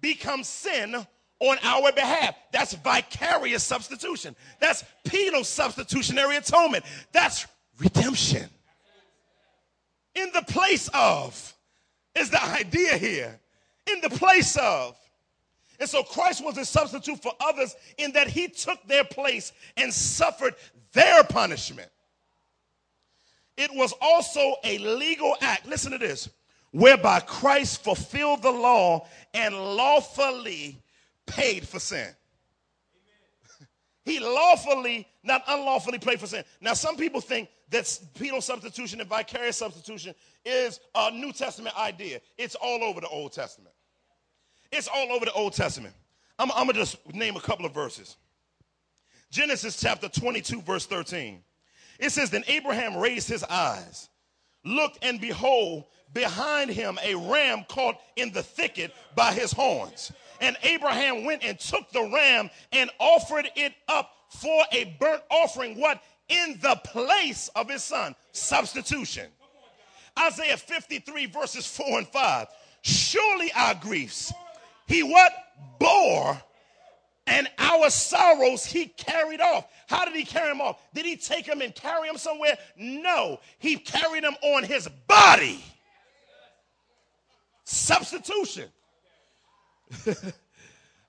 [0.00, 0.94] become sin
[1.40, 2.34] on our behalf.
[2.52, 4.36] That's vicarious substitution.
[4.60, 6.84] That's penal substitutionary atonement.
[7.12, 7.46] That's
[7.78, 8.48] redemption.
[10.14, 11.54] In the place of
[12.14, 13.40] is the idea here.
[13.92, 14.96] In the place of.
[15.80, 19.92] And so Christ was a substitute for others in that he took their place and
[19.92, 20.54] suffered
[20.92, 21.90] their punishment.
[23.56, 26.28] It was also a legal act, listen to this,
[26.72, 30.82] whereby Christ fulfilled the law and lawfully
[31.26, 32.08] paid for sin.
[34.04, 36.44] he lawfully, not unlawfully, paid for sin.
[36.60, 42.20] Now, some people think that penal substitution and vicarious substitution is a New Testament idea.
[42.36, 43.74] It's all over the Old Testament.
[44.74, 45.94] It's all over the Old Testament.
[46.36, 48.16] I'm, I'm going to just name a couple of verses.
[49.30, 51.40] Genesis chapter 22, verse 13.
[52.00, 54.08] It says, Then Abraham raised his eyes,
[54.64, 60.10] looked, and behold, behind him a ram caught in the thicket by his horns.
[60.40, 65.78] And Abraham went and took the ram and offered it up for a burnt offering.
[65.78, 66.02] What?
[66.28, 68.16] In the place of his son.
[68.32, 69.28] Substitution.
[70.18, 72.48] Isaiah 53, verses 4 and 5.
[72.82, 74.32] Surely our griefs
[74.86, 75.32] he what?
[75.78, 76.40] Bore.
[77.26, 79.66] And our sorrows he carried off.
[79.88, 80.80] How did he carry them off?
[80.92, 82.58] Did he take them and carry them somewhere?
[82.76, 83.40] No.
[83.58, 85.64] He carried them on his body.
[87.64, 88.68] Substitution.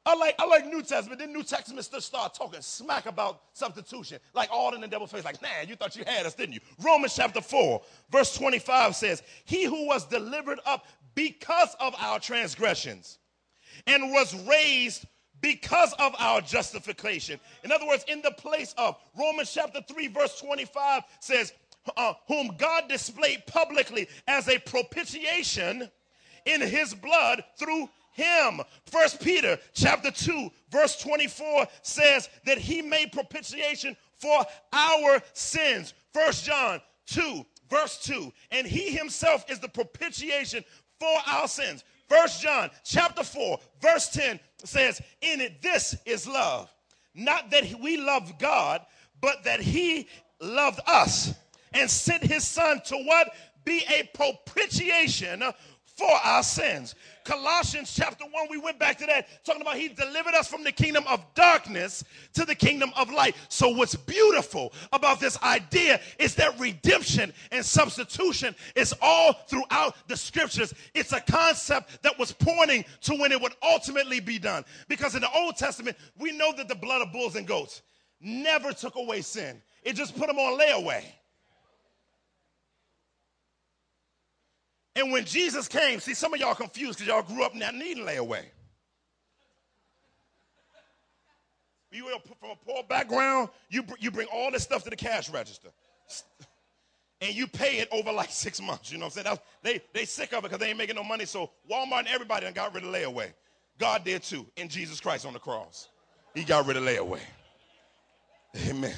[0.07, 1.19] I like I like New Testament.
[1.19, 5.25] Then New Testament start talking smack about substitution, like all in the devil face.
[5.25, 6.59] Like, man, you thought you had us, didn't you?
[6.79, 10.85] Romans chapter four, verse twenty-five says, "He who was delivered up
[11.15, 13.17] because of our transgressions."
[13.87, 15.05] And was raised
[15.41, 17.39] because of our justification.
[17.63, 21.53] In other words, in the place of Romans chapter 3, verse 25 says,
[21.97, 25.89] uh, Whom God displayed publicly as a propitiation
[26.45, 28.61] in his blood through him.
[28.85, 35.93] First Peter chapter 2, verse 24 says that he made propitiation for our sins.
[36.13, 40.63] First John 2, verse 2, and he himself is the propitiation
[40.99, 41.83] for our sins.
[42.07, 46.71] First John chapter 4, verse 10 says, In it, this is love.
[47.13, 48.81] Not that we love God,
[49.21, 50.07] but that he
[50.39, 51.33] loved us
[51.73, 53.33] and sent his son to what?
[53.63, 55.43] Be a propitiation
[55.95, 56.95] for our sins.
[57.23, 60.71] Colossians chapter 1, we went back to that, talking about he delivered us from the
[60.71, 62.03] kingdom of darkness
[62.33, 63.35] to the kingdom of light.
[63.49, 70.17] So, what's beautiful about this idea is that redemption and substitution is all throughout the
[70.17, 70.73] scriptures.
[70.93, 74.65] It's a concept that was pointing to when it would ultimately be done.
[74.87, 77.81] Because in the Old Testament, we know that the blood of bulls and goats
[78.19, 81.03] never took away sin, it just put them on layaway.
[84.95, 88.05] And when Jesus came, see, some of y'all confused because y'all grew up not needing
[88.05, 88.43] layaway.
[91.91, 92.07] You
[92.39, 95.69] from a poor background, you, you bring all this stuff to the cash register.
[97.21, 98.91] And you pay it over like six months.
[98.91, 99.37] You know what I'm saying?
[99.63, 101.23] they, they sick of it because they ain't making no money.
[101.23, 103.31] So Walmart and everybody done got rid of layaway.
[103.79, 105.87] God did too in Jesus Christ on the cross.
[106.35, 107.21] He got rid of layaway.
[108.67, 108.93] Amen.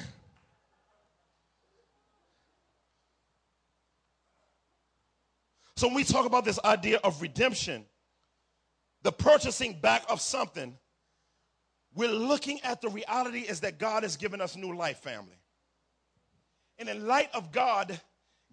[5.78, 7.84] So when we talk about this idea of redemption,
[9.04, 10.76] the purchasing back of something,
[11.94, 15.38] we're looking at the reality is that God has given us new life, family.
[16.80, 18.00] And in light of God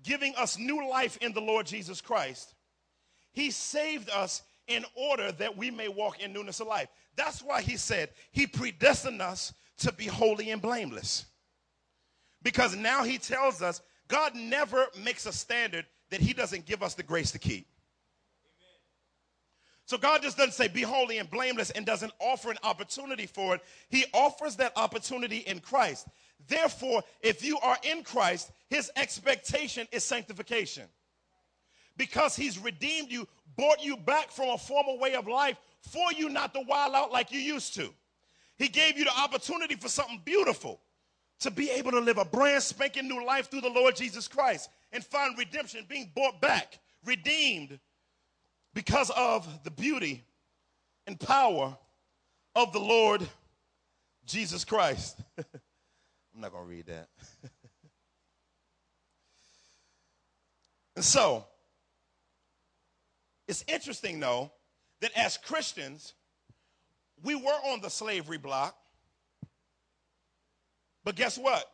[0.03, 2.53] giving us new life in the Lord Jesus Christ,
[3.31, 6.89] He saved us in order that we may walk in newness of life.
[7.15, 11.25] That's why He said He predestined us to be holy and blameless.
[12.43, 16.93] Because now He tells us God never makes a standard that he doesn't give us
[16.93, 17.67] the grace to keep.
[19.85, 23.55] So God just doesn't say, be holy and blameless, and doesn't offer an opportunity for
[23.55, 23.61] it.
[23.89, 26.07] He offers that opportunity in Christ.
[26.47, 30.85] Therefore, if you are in Christ, his expectation is sanctification.
[31.97, 36.29] Because he's redeemed you, brought you back from a former way of life for you
[36.29, 37.93] not to wild out like you used to.
[38.57, 40.79] He gave you the opportunity for something beautiful
[41.41, 44.69] to be able to live a brand spanking new life through the Lord Jesus Christ
[44.95, 47.77] and find redemption, being bought back, redeemed
[48.73, 50.23] because of the beauty
[51.05, 51.77] and power
[52.55, 53.27] of the Lord
[54.25, 55.19] Jesus Christ.
[55.37, 57.09] I'm not going to read that.
[60.95, 61.45] and so,
[63.49, 64.49] it's interesting, though,
[65.01, 66.13] that as Christians,
[67.21, 68.77] we were on the slavery block.
[71.03, 71.65] But guess what?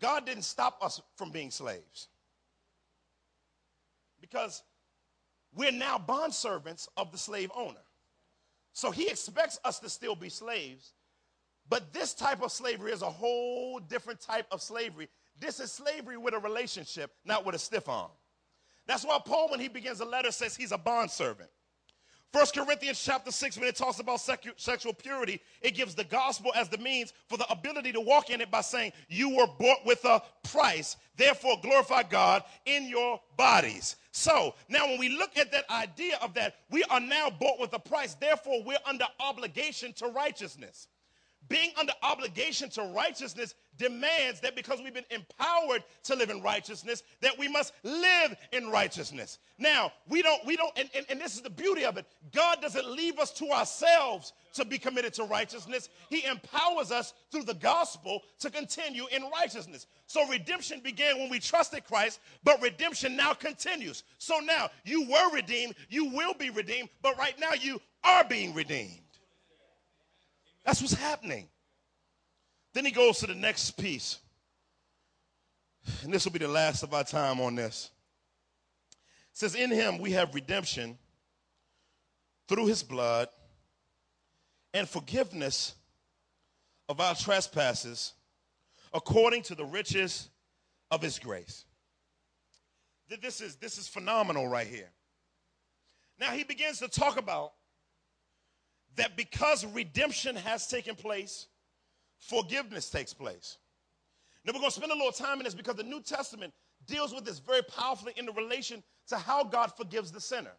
[0.00, 2.08] God didn't stop us from being slaves
[4.20, 4.62] because
[5.54, 7.80] we're now bondservants of the slave owner.
[8.72, 10.92] So he expects us to still be slaves,
[11.68, 15.08] but this type of slavery is a whole different type of slavery.
[15.40, 18.10] This is slavery with a relationship, not with a stiff arm.
[18.86, 21.50] That's why Paul, when he begins a letter, says he's a bondservant.
[22.32, 24.20] First Corinthians chapter 6, when it talks about
[24.56, 28.40] sexual purity, it gives the gospel as the means for the ability to walk in
[28.40, 30.96] it by saying, You were bought with a price.
[31.16, 33.96] Therefore, glorify God in your bodies.
[34.10, 37.72] So, now when we look at that idea of that, we are now bought with
[37.72, 38.14] a price.
[38.14, 40.88] Therefore, we're under obligation to righteousness.
[41.48, 47.02] Being under obligation to righteousness demands that because we've been empowered to live in righteousness,
[47.20, 49.38] that we must live in righteousness.
[49.58, 52.06] Now, we don't, we don't, and, and, and, this is the beauty of it.
[52.34, 55.88] God doesn't leave us to ourselves to be committed to righteousness.
[56.08, 59.86] He empowers us through the gospel to continue in righteousness.
[60.06, 64.02] So redemption began when we trusted Christ, but redemption now continues.
[64.18, 68.54] So now you were redeemed, you will be redeemed, but right now you are being
[68.54, 69.00] redeemed.
[70.66, 71.48] That's what's happening.
[72.74, 74.18] Then he goes to the next piece.
[76.02, 77.90] And this will be the last of our time on this.
[79.32, 80.98] It says, In him we have redemption
[82.48, 83.28] through his blood
[84.74, 85.76] and forgiveness
[86.88, 88.12] of our trespasses
[88.92, 90.28] according to the riches
[90.90, 91.64] of his grace.
[93.08, 94.90] This is, this is phenomenal right here.
[96.18, 97.52] Now he begins to talk about
[98.96, 101.46] that because redemption has taken place,
[102.18, 103.58] forgiveness takes place.
[104.44, 106.52] Now, we're going to spend a little time in this because the New Testament
[106.86, 110.52] deals with this very powerfully in the relation to how God forgives the sinner.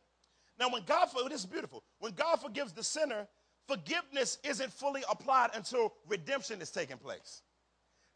[0.60, 1.84] Now, when God, this is beautiful.
[2.00, 3.28] When God forgives the sinner,
[3.68, 7.44] forgiveness isn't fully applied until redemption is taking place.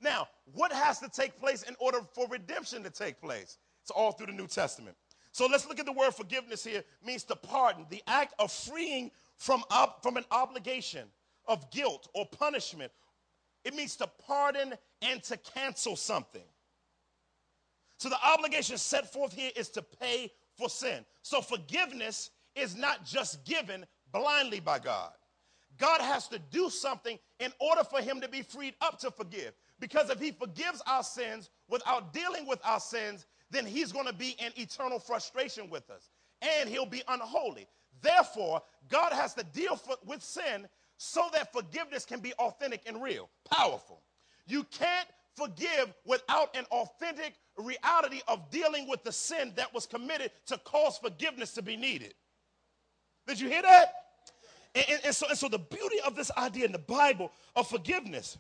[0.01, 3.57] Now, what has to take place in order for redemption to take place?
[3.83, 4.97] It's all through the New Testament.
[5.31, 6.83] So let's look at the word forgiveness here.
[7.05, 9.63] Means to pardon, the act of freeing from,
[10.03, 11.07] from an obligation
[11.47, 12.91] of guilt or punishment
[13.63, 16.43] it means to pardon and to cancel something.
[17.97, 21.05] So the obligation set forth here is to pay for sin.
[21.21, 25.11] So forgiveness is not just given blindly by God.
[25.77, 29.53] God has to do something in order for him to be freed up to forgive.
[29.79, 34.13] Because if he forgives our sins without dealing with our sins, then he's going to
[34.13, 36.09] be in eternal frustration with us.
[36.41, 37.67] and he'll be unholy.
[38.01, 43.01] Therefore, God has to deal for, with sin so that forgiveness can be authentic and
[43.01, 44.01] real, powerful.
[44.47, 50.31] You can't forgive without an authentic reality of dealing with the sin that was committed
[50.47, 52.13] to cause forgiveness to be needed.
[53.27, 53.93] Did you hear that?
[54.75, 57.67] And, and, and, so, and so the beauty of this idea in the Bible of
[57.67, 58.37] forgiveness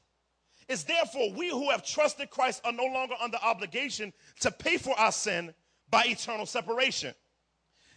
[0.67, 4.97] is therefore we who have trusted Christ are no longer under obligation to pay for
[4.99, 5.53] our sin
[5.89, 7.13] by eternal separation.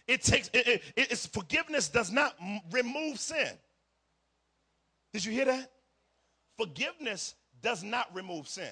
[0.07, 2.35] It takes it, it, it's forgiveness does not
[2.71, 3.49] remove sin.
[5.13, 5.71] Did you hear that?
[6.57, 8.69] Forgiveness does not remove sin.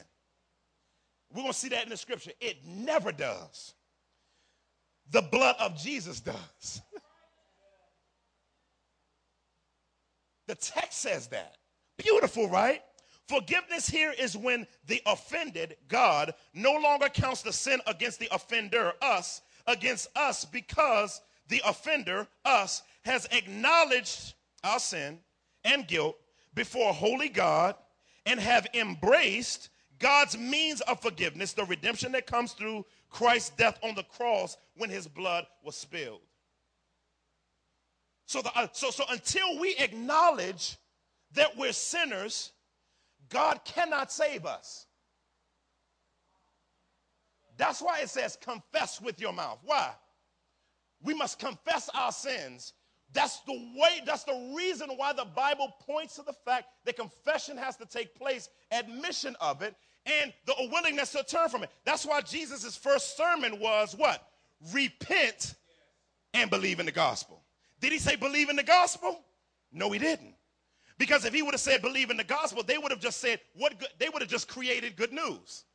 [1.31, 2.31] We're going to see that in the scripture.
[2.39, 3.73] It never does.
[5.11, 6.81] The blood of Jesus does.
[10.47, 11.55] the text says that.
[11.97, 12.81] Beautiful, right?
[13.27, 18.93] Forgiveness here is when the offended, God, no longer counts the sin against the offender,
[19.01, 24.33] us, against us because the offender, us, has acknowledged
[24.63, 25.19] our sin
[25.63, 26.15] and guilt
[26.53, 27.75] before holy God
[28.25, 33.95] and have embraced God's means of forgiveness, the redemption that comes through Christ's death on
[33.95, 36.21] the cross when his blood was spilled.
[38.25, 40.77] So, the, uh, so, so until we acknowledge
[41.33, 42.51] that we're sinners,
[43.29, 44.87] God cannot save us.
[47.57, 49.59] That's why it says confess with your mouth.
[49.63, 49.91] Why?
[51.03, 52.73] We must confess our sins.
[53.11, 57.57] That's the way, that's the reason why the Bible points to the fact that confession
[57.57, 59.75] has to take place, admission of it,
[60.05, 61.69] and the willingness to turn from it.
[61.85, 64.27] That's why Jesus' first sermon was what?
[64.73, 65.53] Repent
[66.33, 67.43] and believe in the gospel.
[67.79, 69.19] Did he say believe in the gospel?
[69.71, 70.33] No, he didn't.
[70.97, 73.39] Because if he would have said believe in the gospel, they would have just said
[73.55, 75.65] what good, they would have just created good news.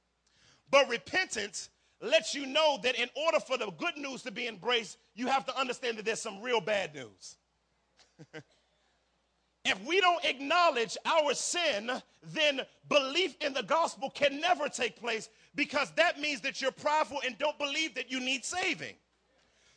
[0.70, 4.98] But repentance lets you know that in order for the good news to be embraced,
[5.14, 7.36] you have to understand that there's some real bad news.
[9.64, 11.90] if we don't acknowledge our sin,
[12.22, 17.20] then belief in the gospel can never take place because that means that you're prideful
[17.24, 18.94] and don't believe that you need saving.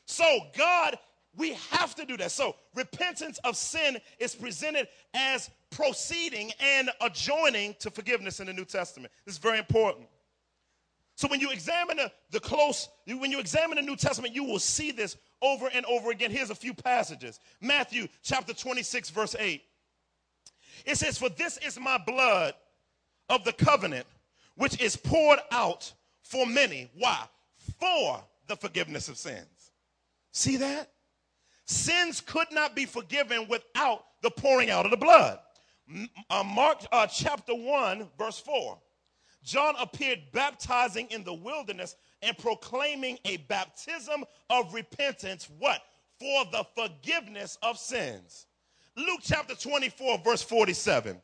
[0.05, 0.97] So, God,
[1.35, 2.31] we have to do that.
[2.31, 8.65] So, repentance of sin is presented as proceeding and adjoining to forgiveness in the New
[8.65, 9.13] Testament.
[9.25, 10.07] This is very important.
[11.21, 14.57] So when you examine the, the close, when you examine the New Testament, you will
[14.57, 16.31] see this over and over again.
[16.31, 17.39] Here's a few passages.
[17.61, 19.61] Matthew chapter 26, verse 8.
[20.83, 22.55] It says, For this is my blood
[23.29, 24.07] of the covenant,
[24.55, 25.93] which is poured out
[26.23, 26.89] for many.
[26.97, 27.25] Why?
[27.79, 29.71] For the forgiveness of sins.
[30.31, 30.89] See that?
[31.65, 35.37] Sins could not be forgiven without the pouring out of the blood.
[36.31, 38.79] Uh, Mark uh, chapter 1, verse 4.
[39.43, 45.49] John appeared baptizing in the wilderness and proclaiming a baptism of repentance.
[45.59, 45.81] What?
[46.19, 48.45] For the forgiveness of sins.
[48.95, 51.19] Luke chapter 24, verse 47.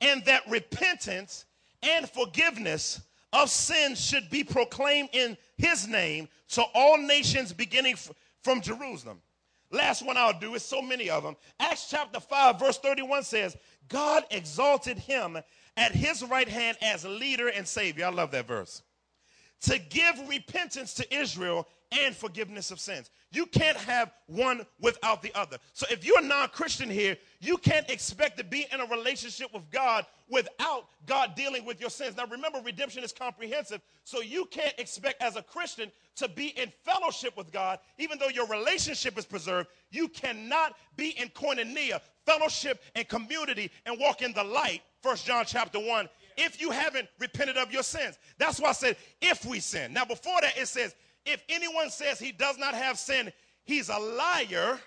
[0.00, 1.44] And that repentance
[1.82, 3.00] and forgiveness
[3.32, 7.96] of sins should be proclaimed in his name to all nations beginning
[8.42, 9.20] from Jerusalem.
[9.70, 11.36] Last one I'll do is so many of them.
[11.60, 13.56] Acts chapter 5, verse 31 says,
[13.88, 15.38] God exalted him
[15.76, 18.06] at his right hand as leader and savior.
[18.06, 18.82] I love that verse.
[19.62, 23.10] To give repentance to Israel and forgiveness of sins.
[23.30, 25.58] You can't have one without the other.
[25.72, 29.52] So if you're a non Christian here, you can't expect to be in a relationship
[29.52, 32.16] with God without God dealing with your sins.
[32.16, 33.80] Now remember, redemption is comprehensive.
[34.04, 38.28] So you can't expect as a Christian to be in fellowship with God, even though
[38.28, 39.68] your relationship is preserved.
[39.90, 44.82] You cannot be in koinonia, fellowship and community, and walk in the light.
[45.02, 46.08] First John chapter 1
[46.38, 48.18] if you haven't repented of your sins.
[48.38, 49.92] That's why I said, if we sin.
[49.92, 50.94] Now, before that, it says,
[51.28, 53.32] if anyone says he does not have sin,
[53.64, 54.78] he's a liar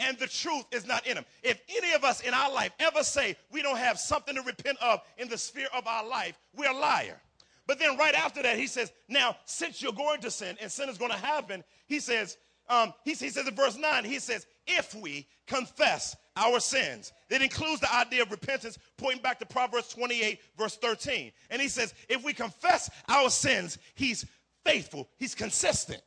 [0.00, 1.24] and the truth is not in him.
[1.42, 4.78] If any of us in our life ever say we don't have something to repent
[4.80, 7.20] of in the sphere of our life, we're a liar.
[7.66, 10.88] But then right after that, he says, now, since you're going to sin and sin
[10.88, 14.46] is going to happen, he says, um, he, he says in verse 9, he says,
[14.66, 17.12] if we confess our sins.
[17.30, 21.32] It includes the idea of repentance, pointing back to Proverbs 28, verse 13.
[21.50, 24.24] And he says, if we confess our sins, he's
[24.70, 26.02] faithful, he's consistent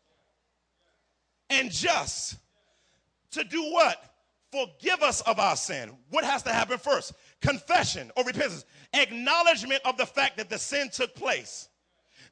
[1.52, 2.38] and just
[3.32, 4.16] to do what?
[4.52, 5.92] Forgive us of our sin.
[6.10, 7.14] What has to happen first?
[7.42, 11.70] Confession or repentance, acknowledgement of the fact that the sin took place.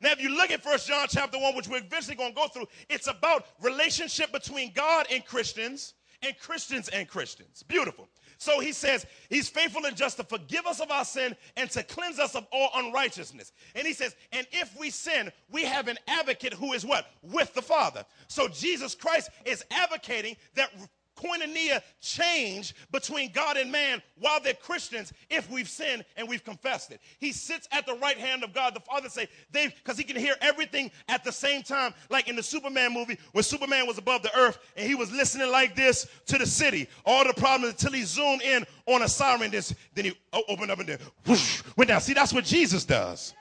[0.01, 2.47] Now, if you look at First John chapter 1, which we're eventually going to go
[2.47, 7.63] through, it's about relationship between God and Christians and Christians and Christians.
[7.63, 8.07] Beautiful.
[8.39, 11.83] So he says, He's faithful and just to forgive us of our sin and to
[11.83, 13.51] cleanse us of all unrighteousness.
[13.75, 17.07] And he says, And if we sin, we have an advocate who is what?
[17.21, 18.05] With the Father.
[18.29, 20.71] So Jesus Christ is advocating that
[21.19, 26.91] koinonia change between God and man while they're Christians if we've sinned and we've confessed
[26.91, 26.99] it.
[27.19, 30.15] He sits at the right hand of God the Father say they because he can
[30.15, 34.21] hear everything at the same time like in the Superman movie when Superman was above
[34.23, 37.91] the earth and he was listening like this to the city all the problems until
[37.91, 40.17] he zoomed in on a siren this then he
[40.47, 43.33] opened up and then whoosh, went down see that's what Jesus does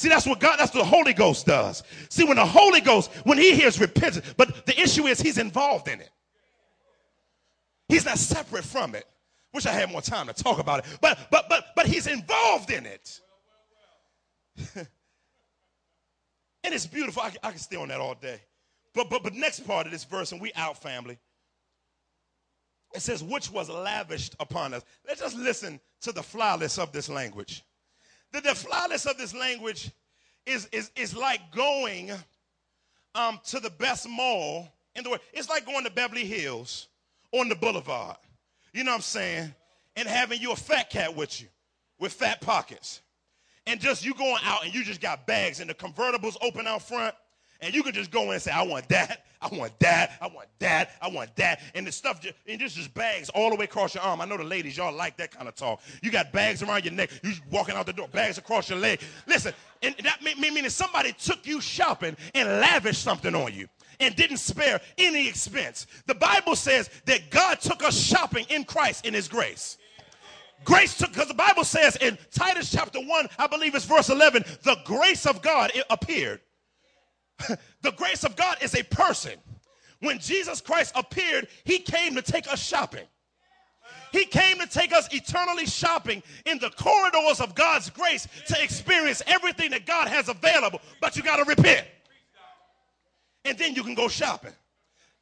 [0.00, 1.82] See, that's what God, that's what the Holy Ghost does.
[2.08, 5.88] See, when the Holy Ghost, when he hears repentance, but the issue is he's involved
[5.88, 6.08] in it.
[7.90, 9.04] He's not separate from it.
[9.52, 10.98] Wish I had more time to talk about it.
[11.00, 13.20] But but but but he's involved in it.
[14.76, 14.86] and
[16.64, 17.22] it's beautiful.
[17.22, 18.40] I, I, can stay on that all day.
[18.94, 21.18] But but but next part of this verse, and we out, family.
[22.94, 24.82] It says, which was lavished upon us.
[25.06, 27.62] Let's just listen to the flyless of this language.
[28.32, 29.90] The, the flyless of this language
[30.44, 32.10] is, is, is like going
[33.14, 35.22] um, to the best mall in the world.
[35.32, 36.88] It's like going to Beverly Hills
[37.32, 38.16] on the boulevard.
[38.72, 39.54] You know what I'm saying?
[39.96, 41.48] And having you a fat cat with you
[41.98, 43.02] with fat pockets.
[43.66, 46.82] And just you going out and you just got bags and the convertibles open out
[46.82, 47.14] front.
[47.60, 50.28] And you can just go in and say, I want that, I want that, I
[50.28, 51.60] want that, I want that.
[51.74, 54.22] And the stuff, just, and this just bags all the way across your arm.
[54.22, 55.82] I know the ladies, y'all like that kind of talk.
[56.02, 59.02] You got bags around your neck, you walking out the door, bags across your leg.
[59.26, 59.52] Listen,
[59.82, 63.68] and that meaning somebody took you shopping and lavished something on you
[64.00, 65.86] and didn't spare any expense.
[66.06, 69.78] The Bible says that God took us shopping in Christ in his grace.
[70.64, 74.44] Grace took, because the Bible says in Titus chapter 1, I believe it's verse 11,
[74.62, 76.40] the grace of God appeared.
[77.82, 79.38] the grace of God is a person.
[80.00, 83.06] When Jesus Christ appeared, he came to take us shopping.
[84.12, 89.22] He came to take us eternally shopping in the corridors of God's grace to experience
[89.26, 90.80] everything that God has available.
[91.00, 91.86] But you got to repent
[93.50, 94.52] and then you can go shopping.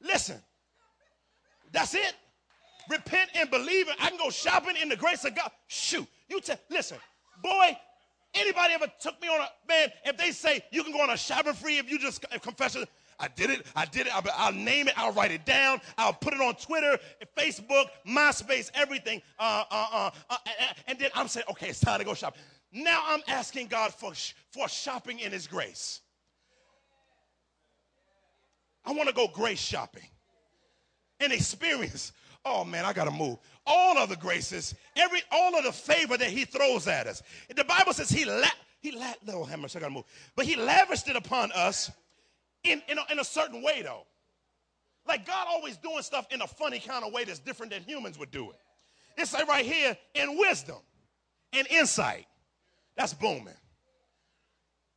[0.02, 0.36] Listen,
[1.72, 2.14] that's it.
[2.90, 3.88] Repent and believe.
[3.88, 3.96] It.
[3.98, 5.50] I can go shopping in the grace of God.
[5.66, 6.58] Shoot, you tell.
[6.70, 6.98] Listen,
[7.42, 7.76] boy.
[8.34, 9.88] Anybody ever took me on a man?
[10.04, 12.86] If they say you can go on a shopping free if you just confess it,
[13.18, 13.66] I did it.
[13.74, 14.14] I did it.
[14.14, 14.94] I'll, I'll, name it.
[14.98, 15.80] I'll write it down.
[15.96, 16.98] I'll put it on Twitter,
[17.38, 19.22] Facebook, MySpace, everything.
[19.38, 20.36] Uh, uh, uh, uh
[20.86, 22.36] and then I'm saying, okay, it's time to go shop.
[22.70, 24.12] Now I'm asking God for,
[24.52, 26.02] for shopping in His grace.
[28.88, 30.08] I want to go grace shopping
[31.20, 32.12] and experience.
[32.44, 33.36] Oh man, I gotta move.
[33.66, 37.22] All of the graces, every all of the favor that he throws at us.
[37.54, 38.48] The Bible says he la-
[38.80, 40.04] he la- oh, how much I gotta move.
[40.34, 41.90] But he lavished it upon us
[42.64, 44.06] in, in, a, in a certain way though.
[45.06, 48.18] Like God always doing stuff in a funny kind of way that's different than humans
[48.18, 48.56] would do it.
[49.18, 50.78] It's like right here in wisdom
[51.52, 52.26] and insight.
[52.96, 53.54] That's booming.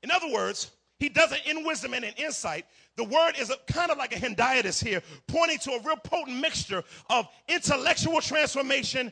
[0.02, 0.72] In other words,
[1.02, 2.64] he does it in wisdom and in insight.
[2.96, 6.38] The word is a, kind of like a hendiadys here, pointing to a real potent
[6.38, 9.12] mixture of intellectual transformation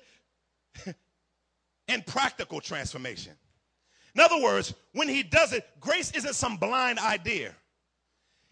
[1.88, 3.34] and practical transformation.
[4.14, 7.56] In other words, when he does it, grace isn't some blind idea.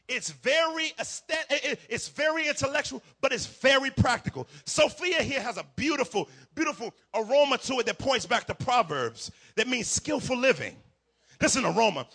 [0.08, 4.48] It's very it's very intellectual, but it's very practical.
[4.66, 9.68] Sophia here has a beautiful, beautiful aroma to it that points back to Proverbs that
[9.68, 10.76] means skillful living.
[11.40, 12.08] This is an aroma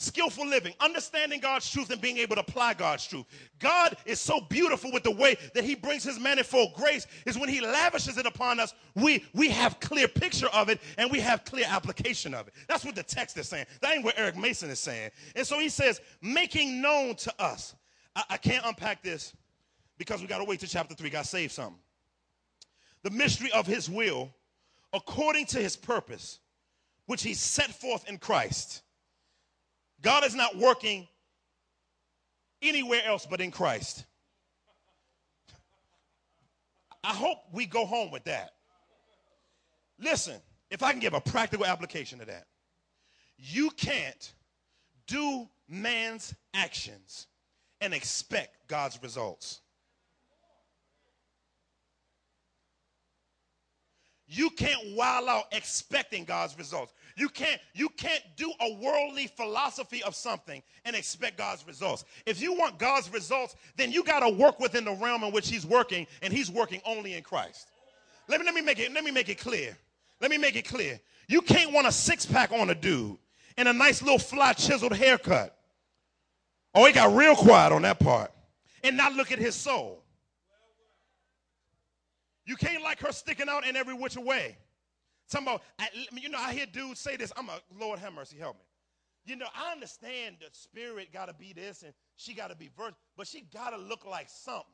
[0.00, 3.26] skillful living, understanding God's truth and being able to apply God's truth.
[3.58, 7.50] God is so beautiful with the way that he brings his manifold grace is when
[7.50, 11.44] he lavishes it upon us, we, we have clear picture of it and we have
[11.44, 12.54] clear application of it.
[12.66, 13.66] That's what the text is saying.
[13.82, 15.10] That ain't what Eric Mason is saying.
[15.36, 17.74] And so he says, making known to us.
[18.16, 19.34] I, I can't unpack this
[19.98, 21.10] because we got to wait to chapter 3.
[21.10, 21.78] Got to save something.
[23.02, 24.32] The mystery of his will
[24.94, 26.40] according to his purpose,
[27.06, 28.82] which he set forth in Christ
[30.02, 31.06] God is not working
[32.62, 34.04] anywhere else but in Christ.
[37.02, 38.50] I hope we go home with that.
[39.98, 40.40] Listen,
[40.70, 42.46] if I can give a practical application to that,
[43.38, 44.32] you can't
[45.06, 47.26] do man's actions
[47.80, 49.60] and expect God's results.
[54.26, 56.92] You can't wild out expecting God's results.
[57.16, 62.04] You can't, you can't do a worldly philosophy of something and expect God's results.
[62.26, 65.48] If you want God's results, then you got to work within the realm in which
[65.48, 67.68] He's working, and He's working only in Christ.
[68.28, 69.76] Let me, let me make it, let me make it clear.
[70.20, 71.00] Let me make it clear.
[71.28, 73.16] You can't want a six-pack on a dude
[73.56, 75.56] and a nice little fly chiseled haircut.
[76.74, 78.30] Oh, he got real quiet on that part.
[78.82, 80.02] And not look at his soul.
[82.46, 84.56] You can't like her sticking out in every which way.
[85.30, 85.62] Some about,
[86.12, 87.32] you know, I hear dudes say this.
[87.36, 88.64] I'm a, Lord have mercy, help me.
[89.24, 92.68] You know, I understand the spirit got to be this and she got to be
[92.76, 94.64] virgin, but she got to look like something.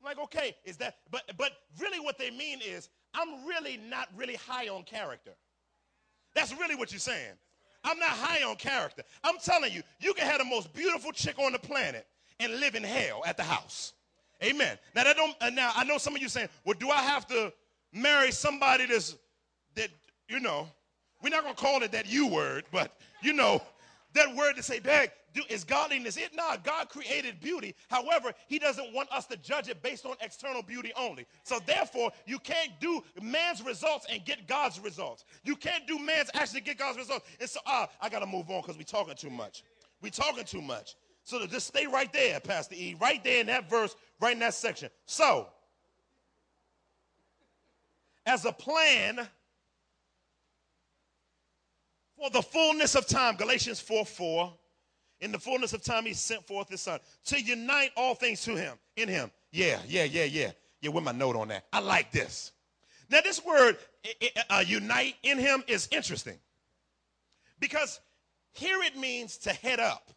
[0.00, 4.08] I'm like, okay, is that, but, but really what they mean is, I'm really not
[4.16, 5.32] really high on character.
[6.34, 7.34] That's really what you're saying.
[7.84, 9.04] I'm not high on character.
[9.22, 12.06] I'm telling you, you can have the most beautiful chick on the planet
[12.40, 13.92] and live in hell at the house.
[14.42, 14.76] Amen.
[14.96, 15.36] Now that don't.
[15.40, 17.52] Uh, now I know some of you saying, "Well, do I have to
[17.94, 19.16] marry somebody that's
[19.76, 19.88] that
[20.28, 20.68] you know?"
[21.22, 23.62] We're not gonna call it that you word, but you know,
[24.12, 27.74] that word to say, "Dad, do, is godliness it?" Nah, God created beauty.
[27.88, 31.26] However, He doesn't want us to judge it based on external beauty only.
[31.42, 35.24] So therefore, you can't do man's results and get God's results.
[35.44, 37.26] You can't do man's actually get God's results.
[37.40, 39.64] And so, ah, I gotta move on because we're talking too much.
[40.02, 40.96] We're talking too much.
[41.22, 44.52] So just stay right there, Pastor E, right there in that verse, right in that
[44.52, 44.90] section.
[45.06, 45.48] So,
[48.26, 49.28] as a plan
[52.16, 54.52] for the fullness of time, Galatians 4 4,
[55.20, 58.56] in the fullness of time, he sent forth his son to unite all things to
[58.56, 59.30] him, in him.
[59.52, 60.50] Yeah, yeah, yeah, yeah.
[60.80, 61.64] Yeah, with my note on that.
[61.72, 62.52] I like this.
[63.08, 63.78] Now, this word,
[64.50, 66.38] uh, unite in him, is interesting
[67.58, 68.00] because
[68.52, 70.10] here it means to head up.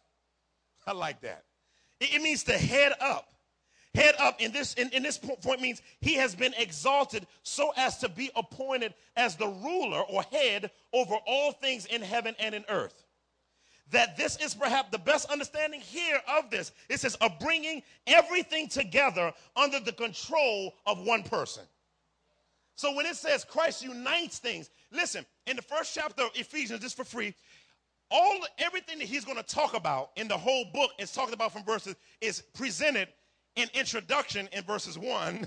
[0.86, 1.44] I like that.
[2.00, 3.32] It, it means to head up.
[3.98, 7.98] Head up in this in, in this point means he has been exalted so as
[7.98, 12.64] to be appointed as the ruler or head over all things in heaven and in
[12.68, 13.04] earth
[13.90, 16.72] that this is perhaps the best understanding here of this.
[16.88, 21.64] It says, of bringing everything together under the control of one person.
[22.74, 26.96] So when it says Christ unites things, listen, in the first chapter of Ephesians, just
[26.96, 27.34] for free,
[28.10, 31.52] all everything that he's going to talk about in the whole book is talked about
[31.52, 33.08] from verses is presented
[33.58, 35.46] in introduction in verses 1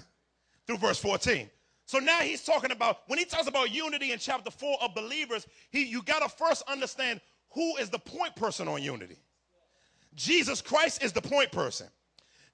[0.68, 1.50] through verse 14
[1.86, 5.48] so now he's talking about when he talks about unity in chapter 4 of believers
[5.72, 9.18] he you got to first understand who is the point person on unity.
[10.16, 11.88] Jesus christ is the point person.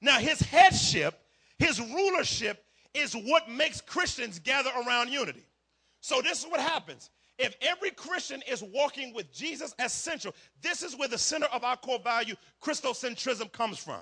[0.01, 1.19] Now his headship
[1.59, 5.45] his rulership is what makes christians gather around unity.
[6.01, 7.09] So this is what happens.
[7.37, 11.63] If every Christian is walking with Jesus as central, this is where the center of
[11.63, 13.99] our core value, Christocentrism, comes from.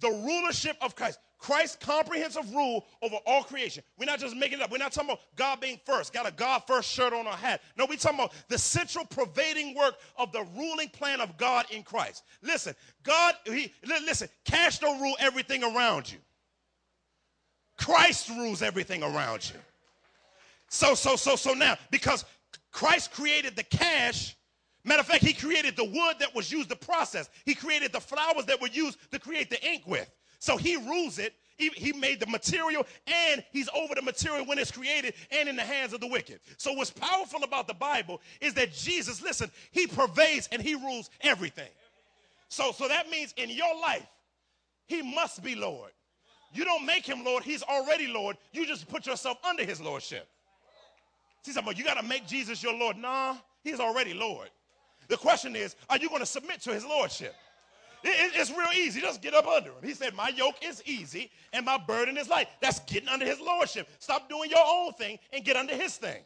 [0.00, 1.18] The rulership of Christ.
[1.38, 3.82] Christ's comprehensive rule over all creation.
[3.98, 4.70] We're not just making it up.
[4.70, 7.60] We're not talking about God being first, got a God first shirt on our hat.
[7.76, 11.82] No, we're talking about the central pervading work of the ruling plan of God in
[11.82, 12.24] Christ.
[12.42, 16.18] Listen, God, he, listen, cash don't rule everything around you.
[17.76, 19.60] Christ rules everything around you.
[20.68, 22.24] So, so, so, so now, because
[22.72, 24.36] Christ created the cash.
[24.86, 27.28] Matter of fact, he created the wood that was used to process.
[27.44, 30.08] He created the flowers that were used to create the ink with.
[30.38, 31.34] So he rules it.
[31.58, 35.62] He, made the material and he's over the material when it's created and in the
[35.62, 36.40] hands of the wicked.
[36.58, 41.08] So what's powerful about the Bible is that Jesus, listen, he pervades and he rules
[41.22, 41.70] everything.
[42.50, 44.06] So, so that means in your life,
[44.86, 45.92] he must be Lord.
[46.52, 48.36] You don't make him Lord, he's already Lord.
[48.52, 50.28] You just put yourself under his lordship.
[51.42, 52.98] See, somebody, you got to make Jesus your Lord.
[52.98, 54.50] Nah, he's already Lord.
[55.08, 57.34] The question is, are you going to submit to his lordship?
[58.02, 59.00] It, it, it's real easy.
[59.00, 59.76] Just get up under him.
[59.82, 62.48] He said, My yoke is easy and my burden is light.
[62.60, 63.88] That's getting under his lordship.
[63.98, 66.22] Stop doing your own thing and get under his thing.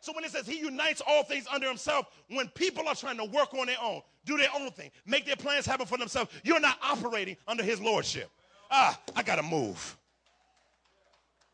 [0.00, 3.24] So when it says he unites all things under himself, when people are trying to
[3.24, 6.60] work on their own, do their own thing, make their plans happen for themselves, you're
[6.60, 8.30] not operating under his lordship.
[8.70, 9.96] Ah, I got to move.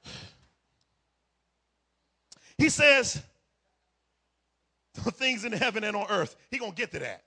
[2.59, 3.23] He says,
[5.13, 6.37] things in heaven and on earth.
[6.51, 7.25] He gonna get to that.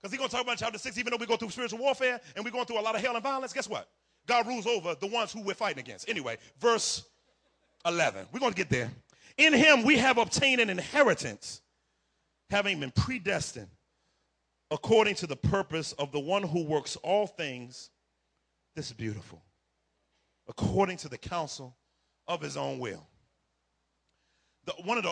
[0.00, 2.44] Because he's gonna talk about chapter 6, even though we go through spiritual warfare and
[2.44, 3.88] we're going through a lot of hell and violence, guess what?
[4.26, 6.08] God rules over the ones who we're fighting against.
[6.08, 7.04] Anyway, verse
[7.86, 8.26] 11.
[8.32, 8.90] We're gonna get there.
[9.38, 11.60] In him we have obtained an inheritance,
[12.50, 13.68] having been predestined
[14.70, 17.90] according to the purpose of the one who works all things.
[18.74, 19.42] This is beautiful.
[20.48, 21.76] According to the counsel
[22.28, 23.06] of his own will
[24.66, 25.04] the, one, of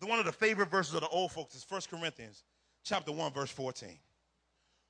[0.00, 2.44] the, one of the favorite verses of the old folks is 1 Corinthians
[2.82, 3.98] chapter 1, verse 14.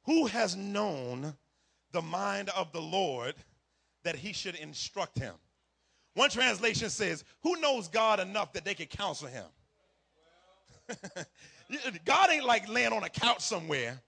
[0.05, 1.35] Who has known
[1.93, 3.35] the mind of the Lord
[4.05, 5.35] that he should instruct him?
[6.15, 9.45] One translation says, Who knows God enough that they can counsel him?
[12.05, 14.01] God ain't like laying on a couch somewhere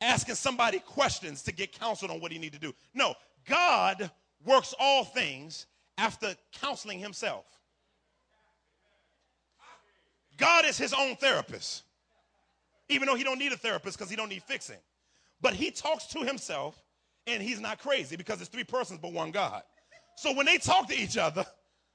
[0.00, 2.72] asking somebody questions to get counseled on what he need to do.
[2.94, 3.14] No,
[3.48, 4.10] God
[4.44, 7.57] works all things after counseling himself.
[10.38, 11.82] God is his own therapist.
[12.88, 14.78] Even though he don't need a therapist because he don't need fixing.
[15.40, 16.82] But he talks to himself
[17.26, 19.62] and he's not crazy because it's three persons but one God.
[20.16, 21.44] So when they talk to each other,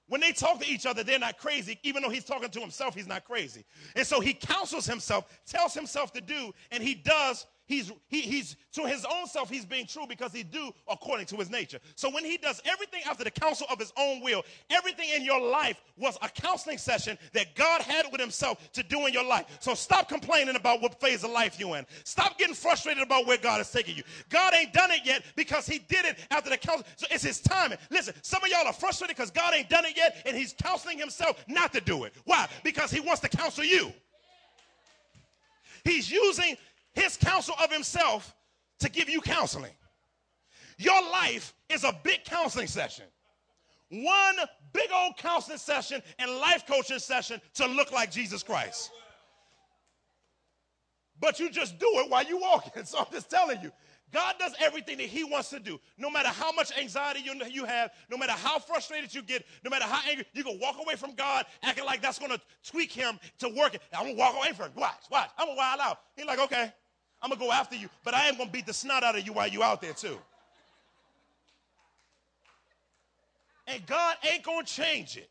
[0.07, 2.93] when they talk to each other, they're not crazy, even though he's talking to himself,
[2.93, 3.65] he's not crazy.
[3.95, 8.55] And so he counsels himself, tells himself to do, and he does he's he, he's
[8.74, 11.80] to his own self he's being true because he do according to his nature.
[11.95, 15.41] So when he does everything after the counsel of his own will everything in your
[15.41, 19.45] life was a counseling session that god had with himself to do in your life.
[19.59, 21.86] So stop complaining about what phase of life you're in.
[22.03, 24.03] Stop getting frustrated about where god is taking you.
[24.30, 26.86] God ain't done it yet because he did it after the counsel.
[26.95, 27.78] So it's his timing.
[27.89, 30.97] Listen some of y'all are frustrated because god ain't done it yet and he's counseling
[30.97, 32.14] himself not to do it.
[32.26, 32.47] Why?
[32.64, 33.91] Because he wants to counsel you.
[35.84, 36.55] He's using
[36.93, 38.35] his counsel of himself
[38.79, 39.73] to give you counseling.
[40.77, 43.05] Your life is a big counseling session.
[43.89, 44.35] One
[44.73, 48.91] big old counseling session and life coaching session to look like Jesus Christ.
[51.19, 52.83] But you just do it while you walking.
[52.85, 53.71] So I'm just telling you,
[54.11, 55.79] God does everything that He wants to do.
[55.97, 59.69] No matter how much anxiety you, you have, no matter how frustrated you get, no
[59.69, 62.91] matter how angry, you can walk away from God acting like that's going to tweak
[62.91, 63.81] Him to work it.
[63.93, 64.73] I'm going to walk away from Him.
[64.75, 65.29] Watch, watch.
[65.37, 65.99] I'm going to wild out.
[66.15, 66.71] He's like, okay.
[67.24, 69.17] I'm going to go after you, but I am going to beat the snot out
[69.17, 70.17] of you while you out there too.
[73.65, 75.30] And God ain't going to change it.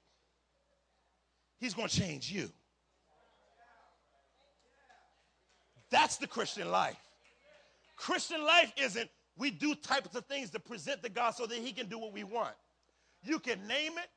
[1.61, 2.49] He's going to change you.
[5.91, 6.97] That's the Christian life.
[7.97, 11.73] Christian life isn't we do types of things to present to God so that He
[11.73, 12.55] can do what we want.
[13.23, 14.09] You can name it,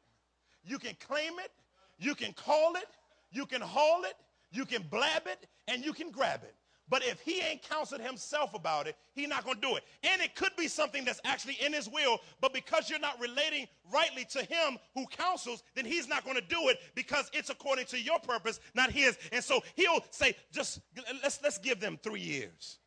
[0.64, 1.52] you can claim it,
[2.00, 2.88] you can call it,
[3.32, 4.16] you can haul it,
[4.52, 6.56] you can blab it, and you can grab it.
[6.88, 9.84] But if he ain't counseled himself about it, he's not going to do it.
[10.04, 13.68] And it could be something that's actually in his will, but because you're not relating
[13.92, 17.86] rightly to him who counsels, then he's not going to do it because it's according
[17.88, 19.18] to your purpose, not his.
[19.32, 20.80] And so he'll say, just
[21.24, 22.78] let's let's give them three years.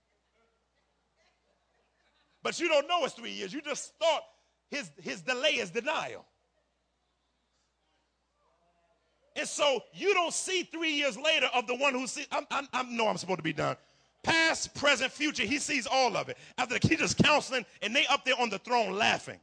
[2.44, 3.52] But you don't know it's three years.
[3.52, 4.22] You just thought
[4.70, 6.24] his his delay is denial.
[9.34, 12.26] And so you don't see three years later of the one who sees.
[12.32, 13.76] I am I'm, know I'm supposed to be done.
[14.28, 16.36] Past, present, future, he sees all of it.
[16.58, 19.40] After the is counseling, and they up there on the throne laughing,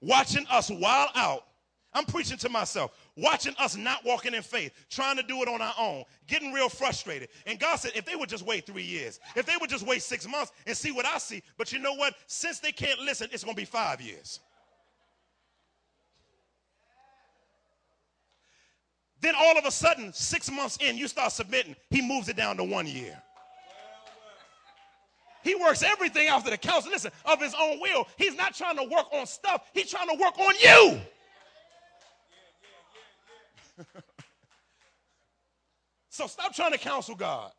[0.00, 1.44] watching us wild out.
[1.92, 5.60] I'm preaching to myself, watching us not walking in faith, trying to do it on
[5.60, 7.28] our own, getting real frustrated.
[7.46, 10.02] And God said, if they would just wait three years, if they would just wait
[10.02, 12.14] six months and see what I see, but you know what?
[12.26, 14.40] Since they can't listen, it's going to be five years.
[19.20, 21.74] Then all of a sudden, six months in, you start submitting.
[21.90, 23.20] He moves it down to one year.
[25.48, 28.06] He works everything after the counsel, listen, of his own will.
[28.18, 31.00] He's not trying to work on stuff, he's trying to work on you.
[36.10, 37.50] so stop trying to counsel God.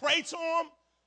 [0.00, 0.66] Pray to him,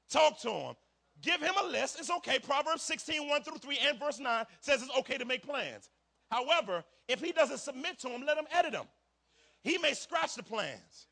[0.09, 0.75] talk to him.
[1.21, 1.99] Give him a list.
[1.99, 2.37] It's okay.
[2.39, 5.89] Proverbs 16, 1 through 3 and verse 9 says it's okay to make plans.
[6.29, 8.87] However, if he doesn't submit to him, let him edit them.
[9.63, 11.07] He may scratch the plans.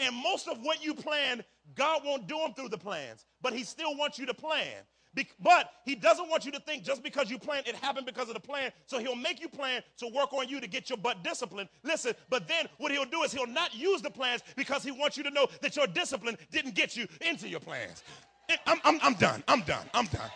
[0.00, 1.44] And most of what you plan,
[1.74, 4.84] God won't do them through the plans, but He still wants you to plan.
[5.14, 8.28] Be- but He doesn't want you to think just because you plan, it happened because
[8.28, 8.72] of the plan.
[8.86, 11.68] So He'll make you plan to work on you to get your butt disciplined.
[11.82, 15.16] Listen, but then what He'll do is He'll not use the plans because He wants
[15.16, 18.02] you to know that your discipline didn't get you into your plans.
[18.48, 19.42] Eh, I'm, I'm, I'm done.
[19.48, 19.86] I'm done.
[19.94, 20.30] I'm done.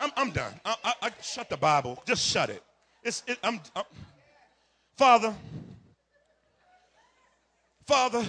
[0.00, 0.52] I'm, I'm done.
[0.64, 2.02] I, I, I, shut the Bible.
[2.06, 2.62] Just shut it.
[3.02, 3.84] It's, it I'm, I'm
[4.96, 5.34] Father,
[7.86, 8.24] Father,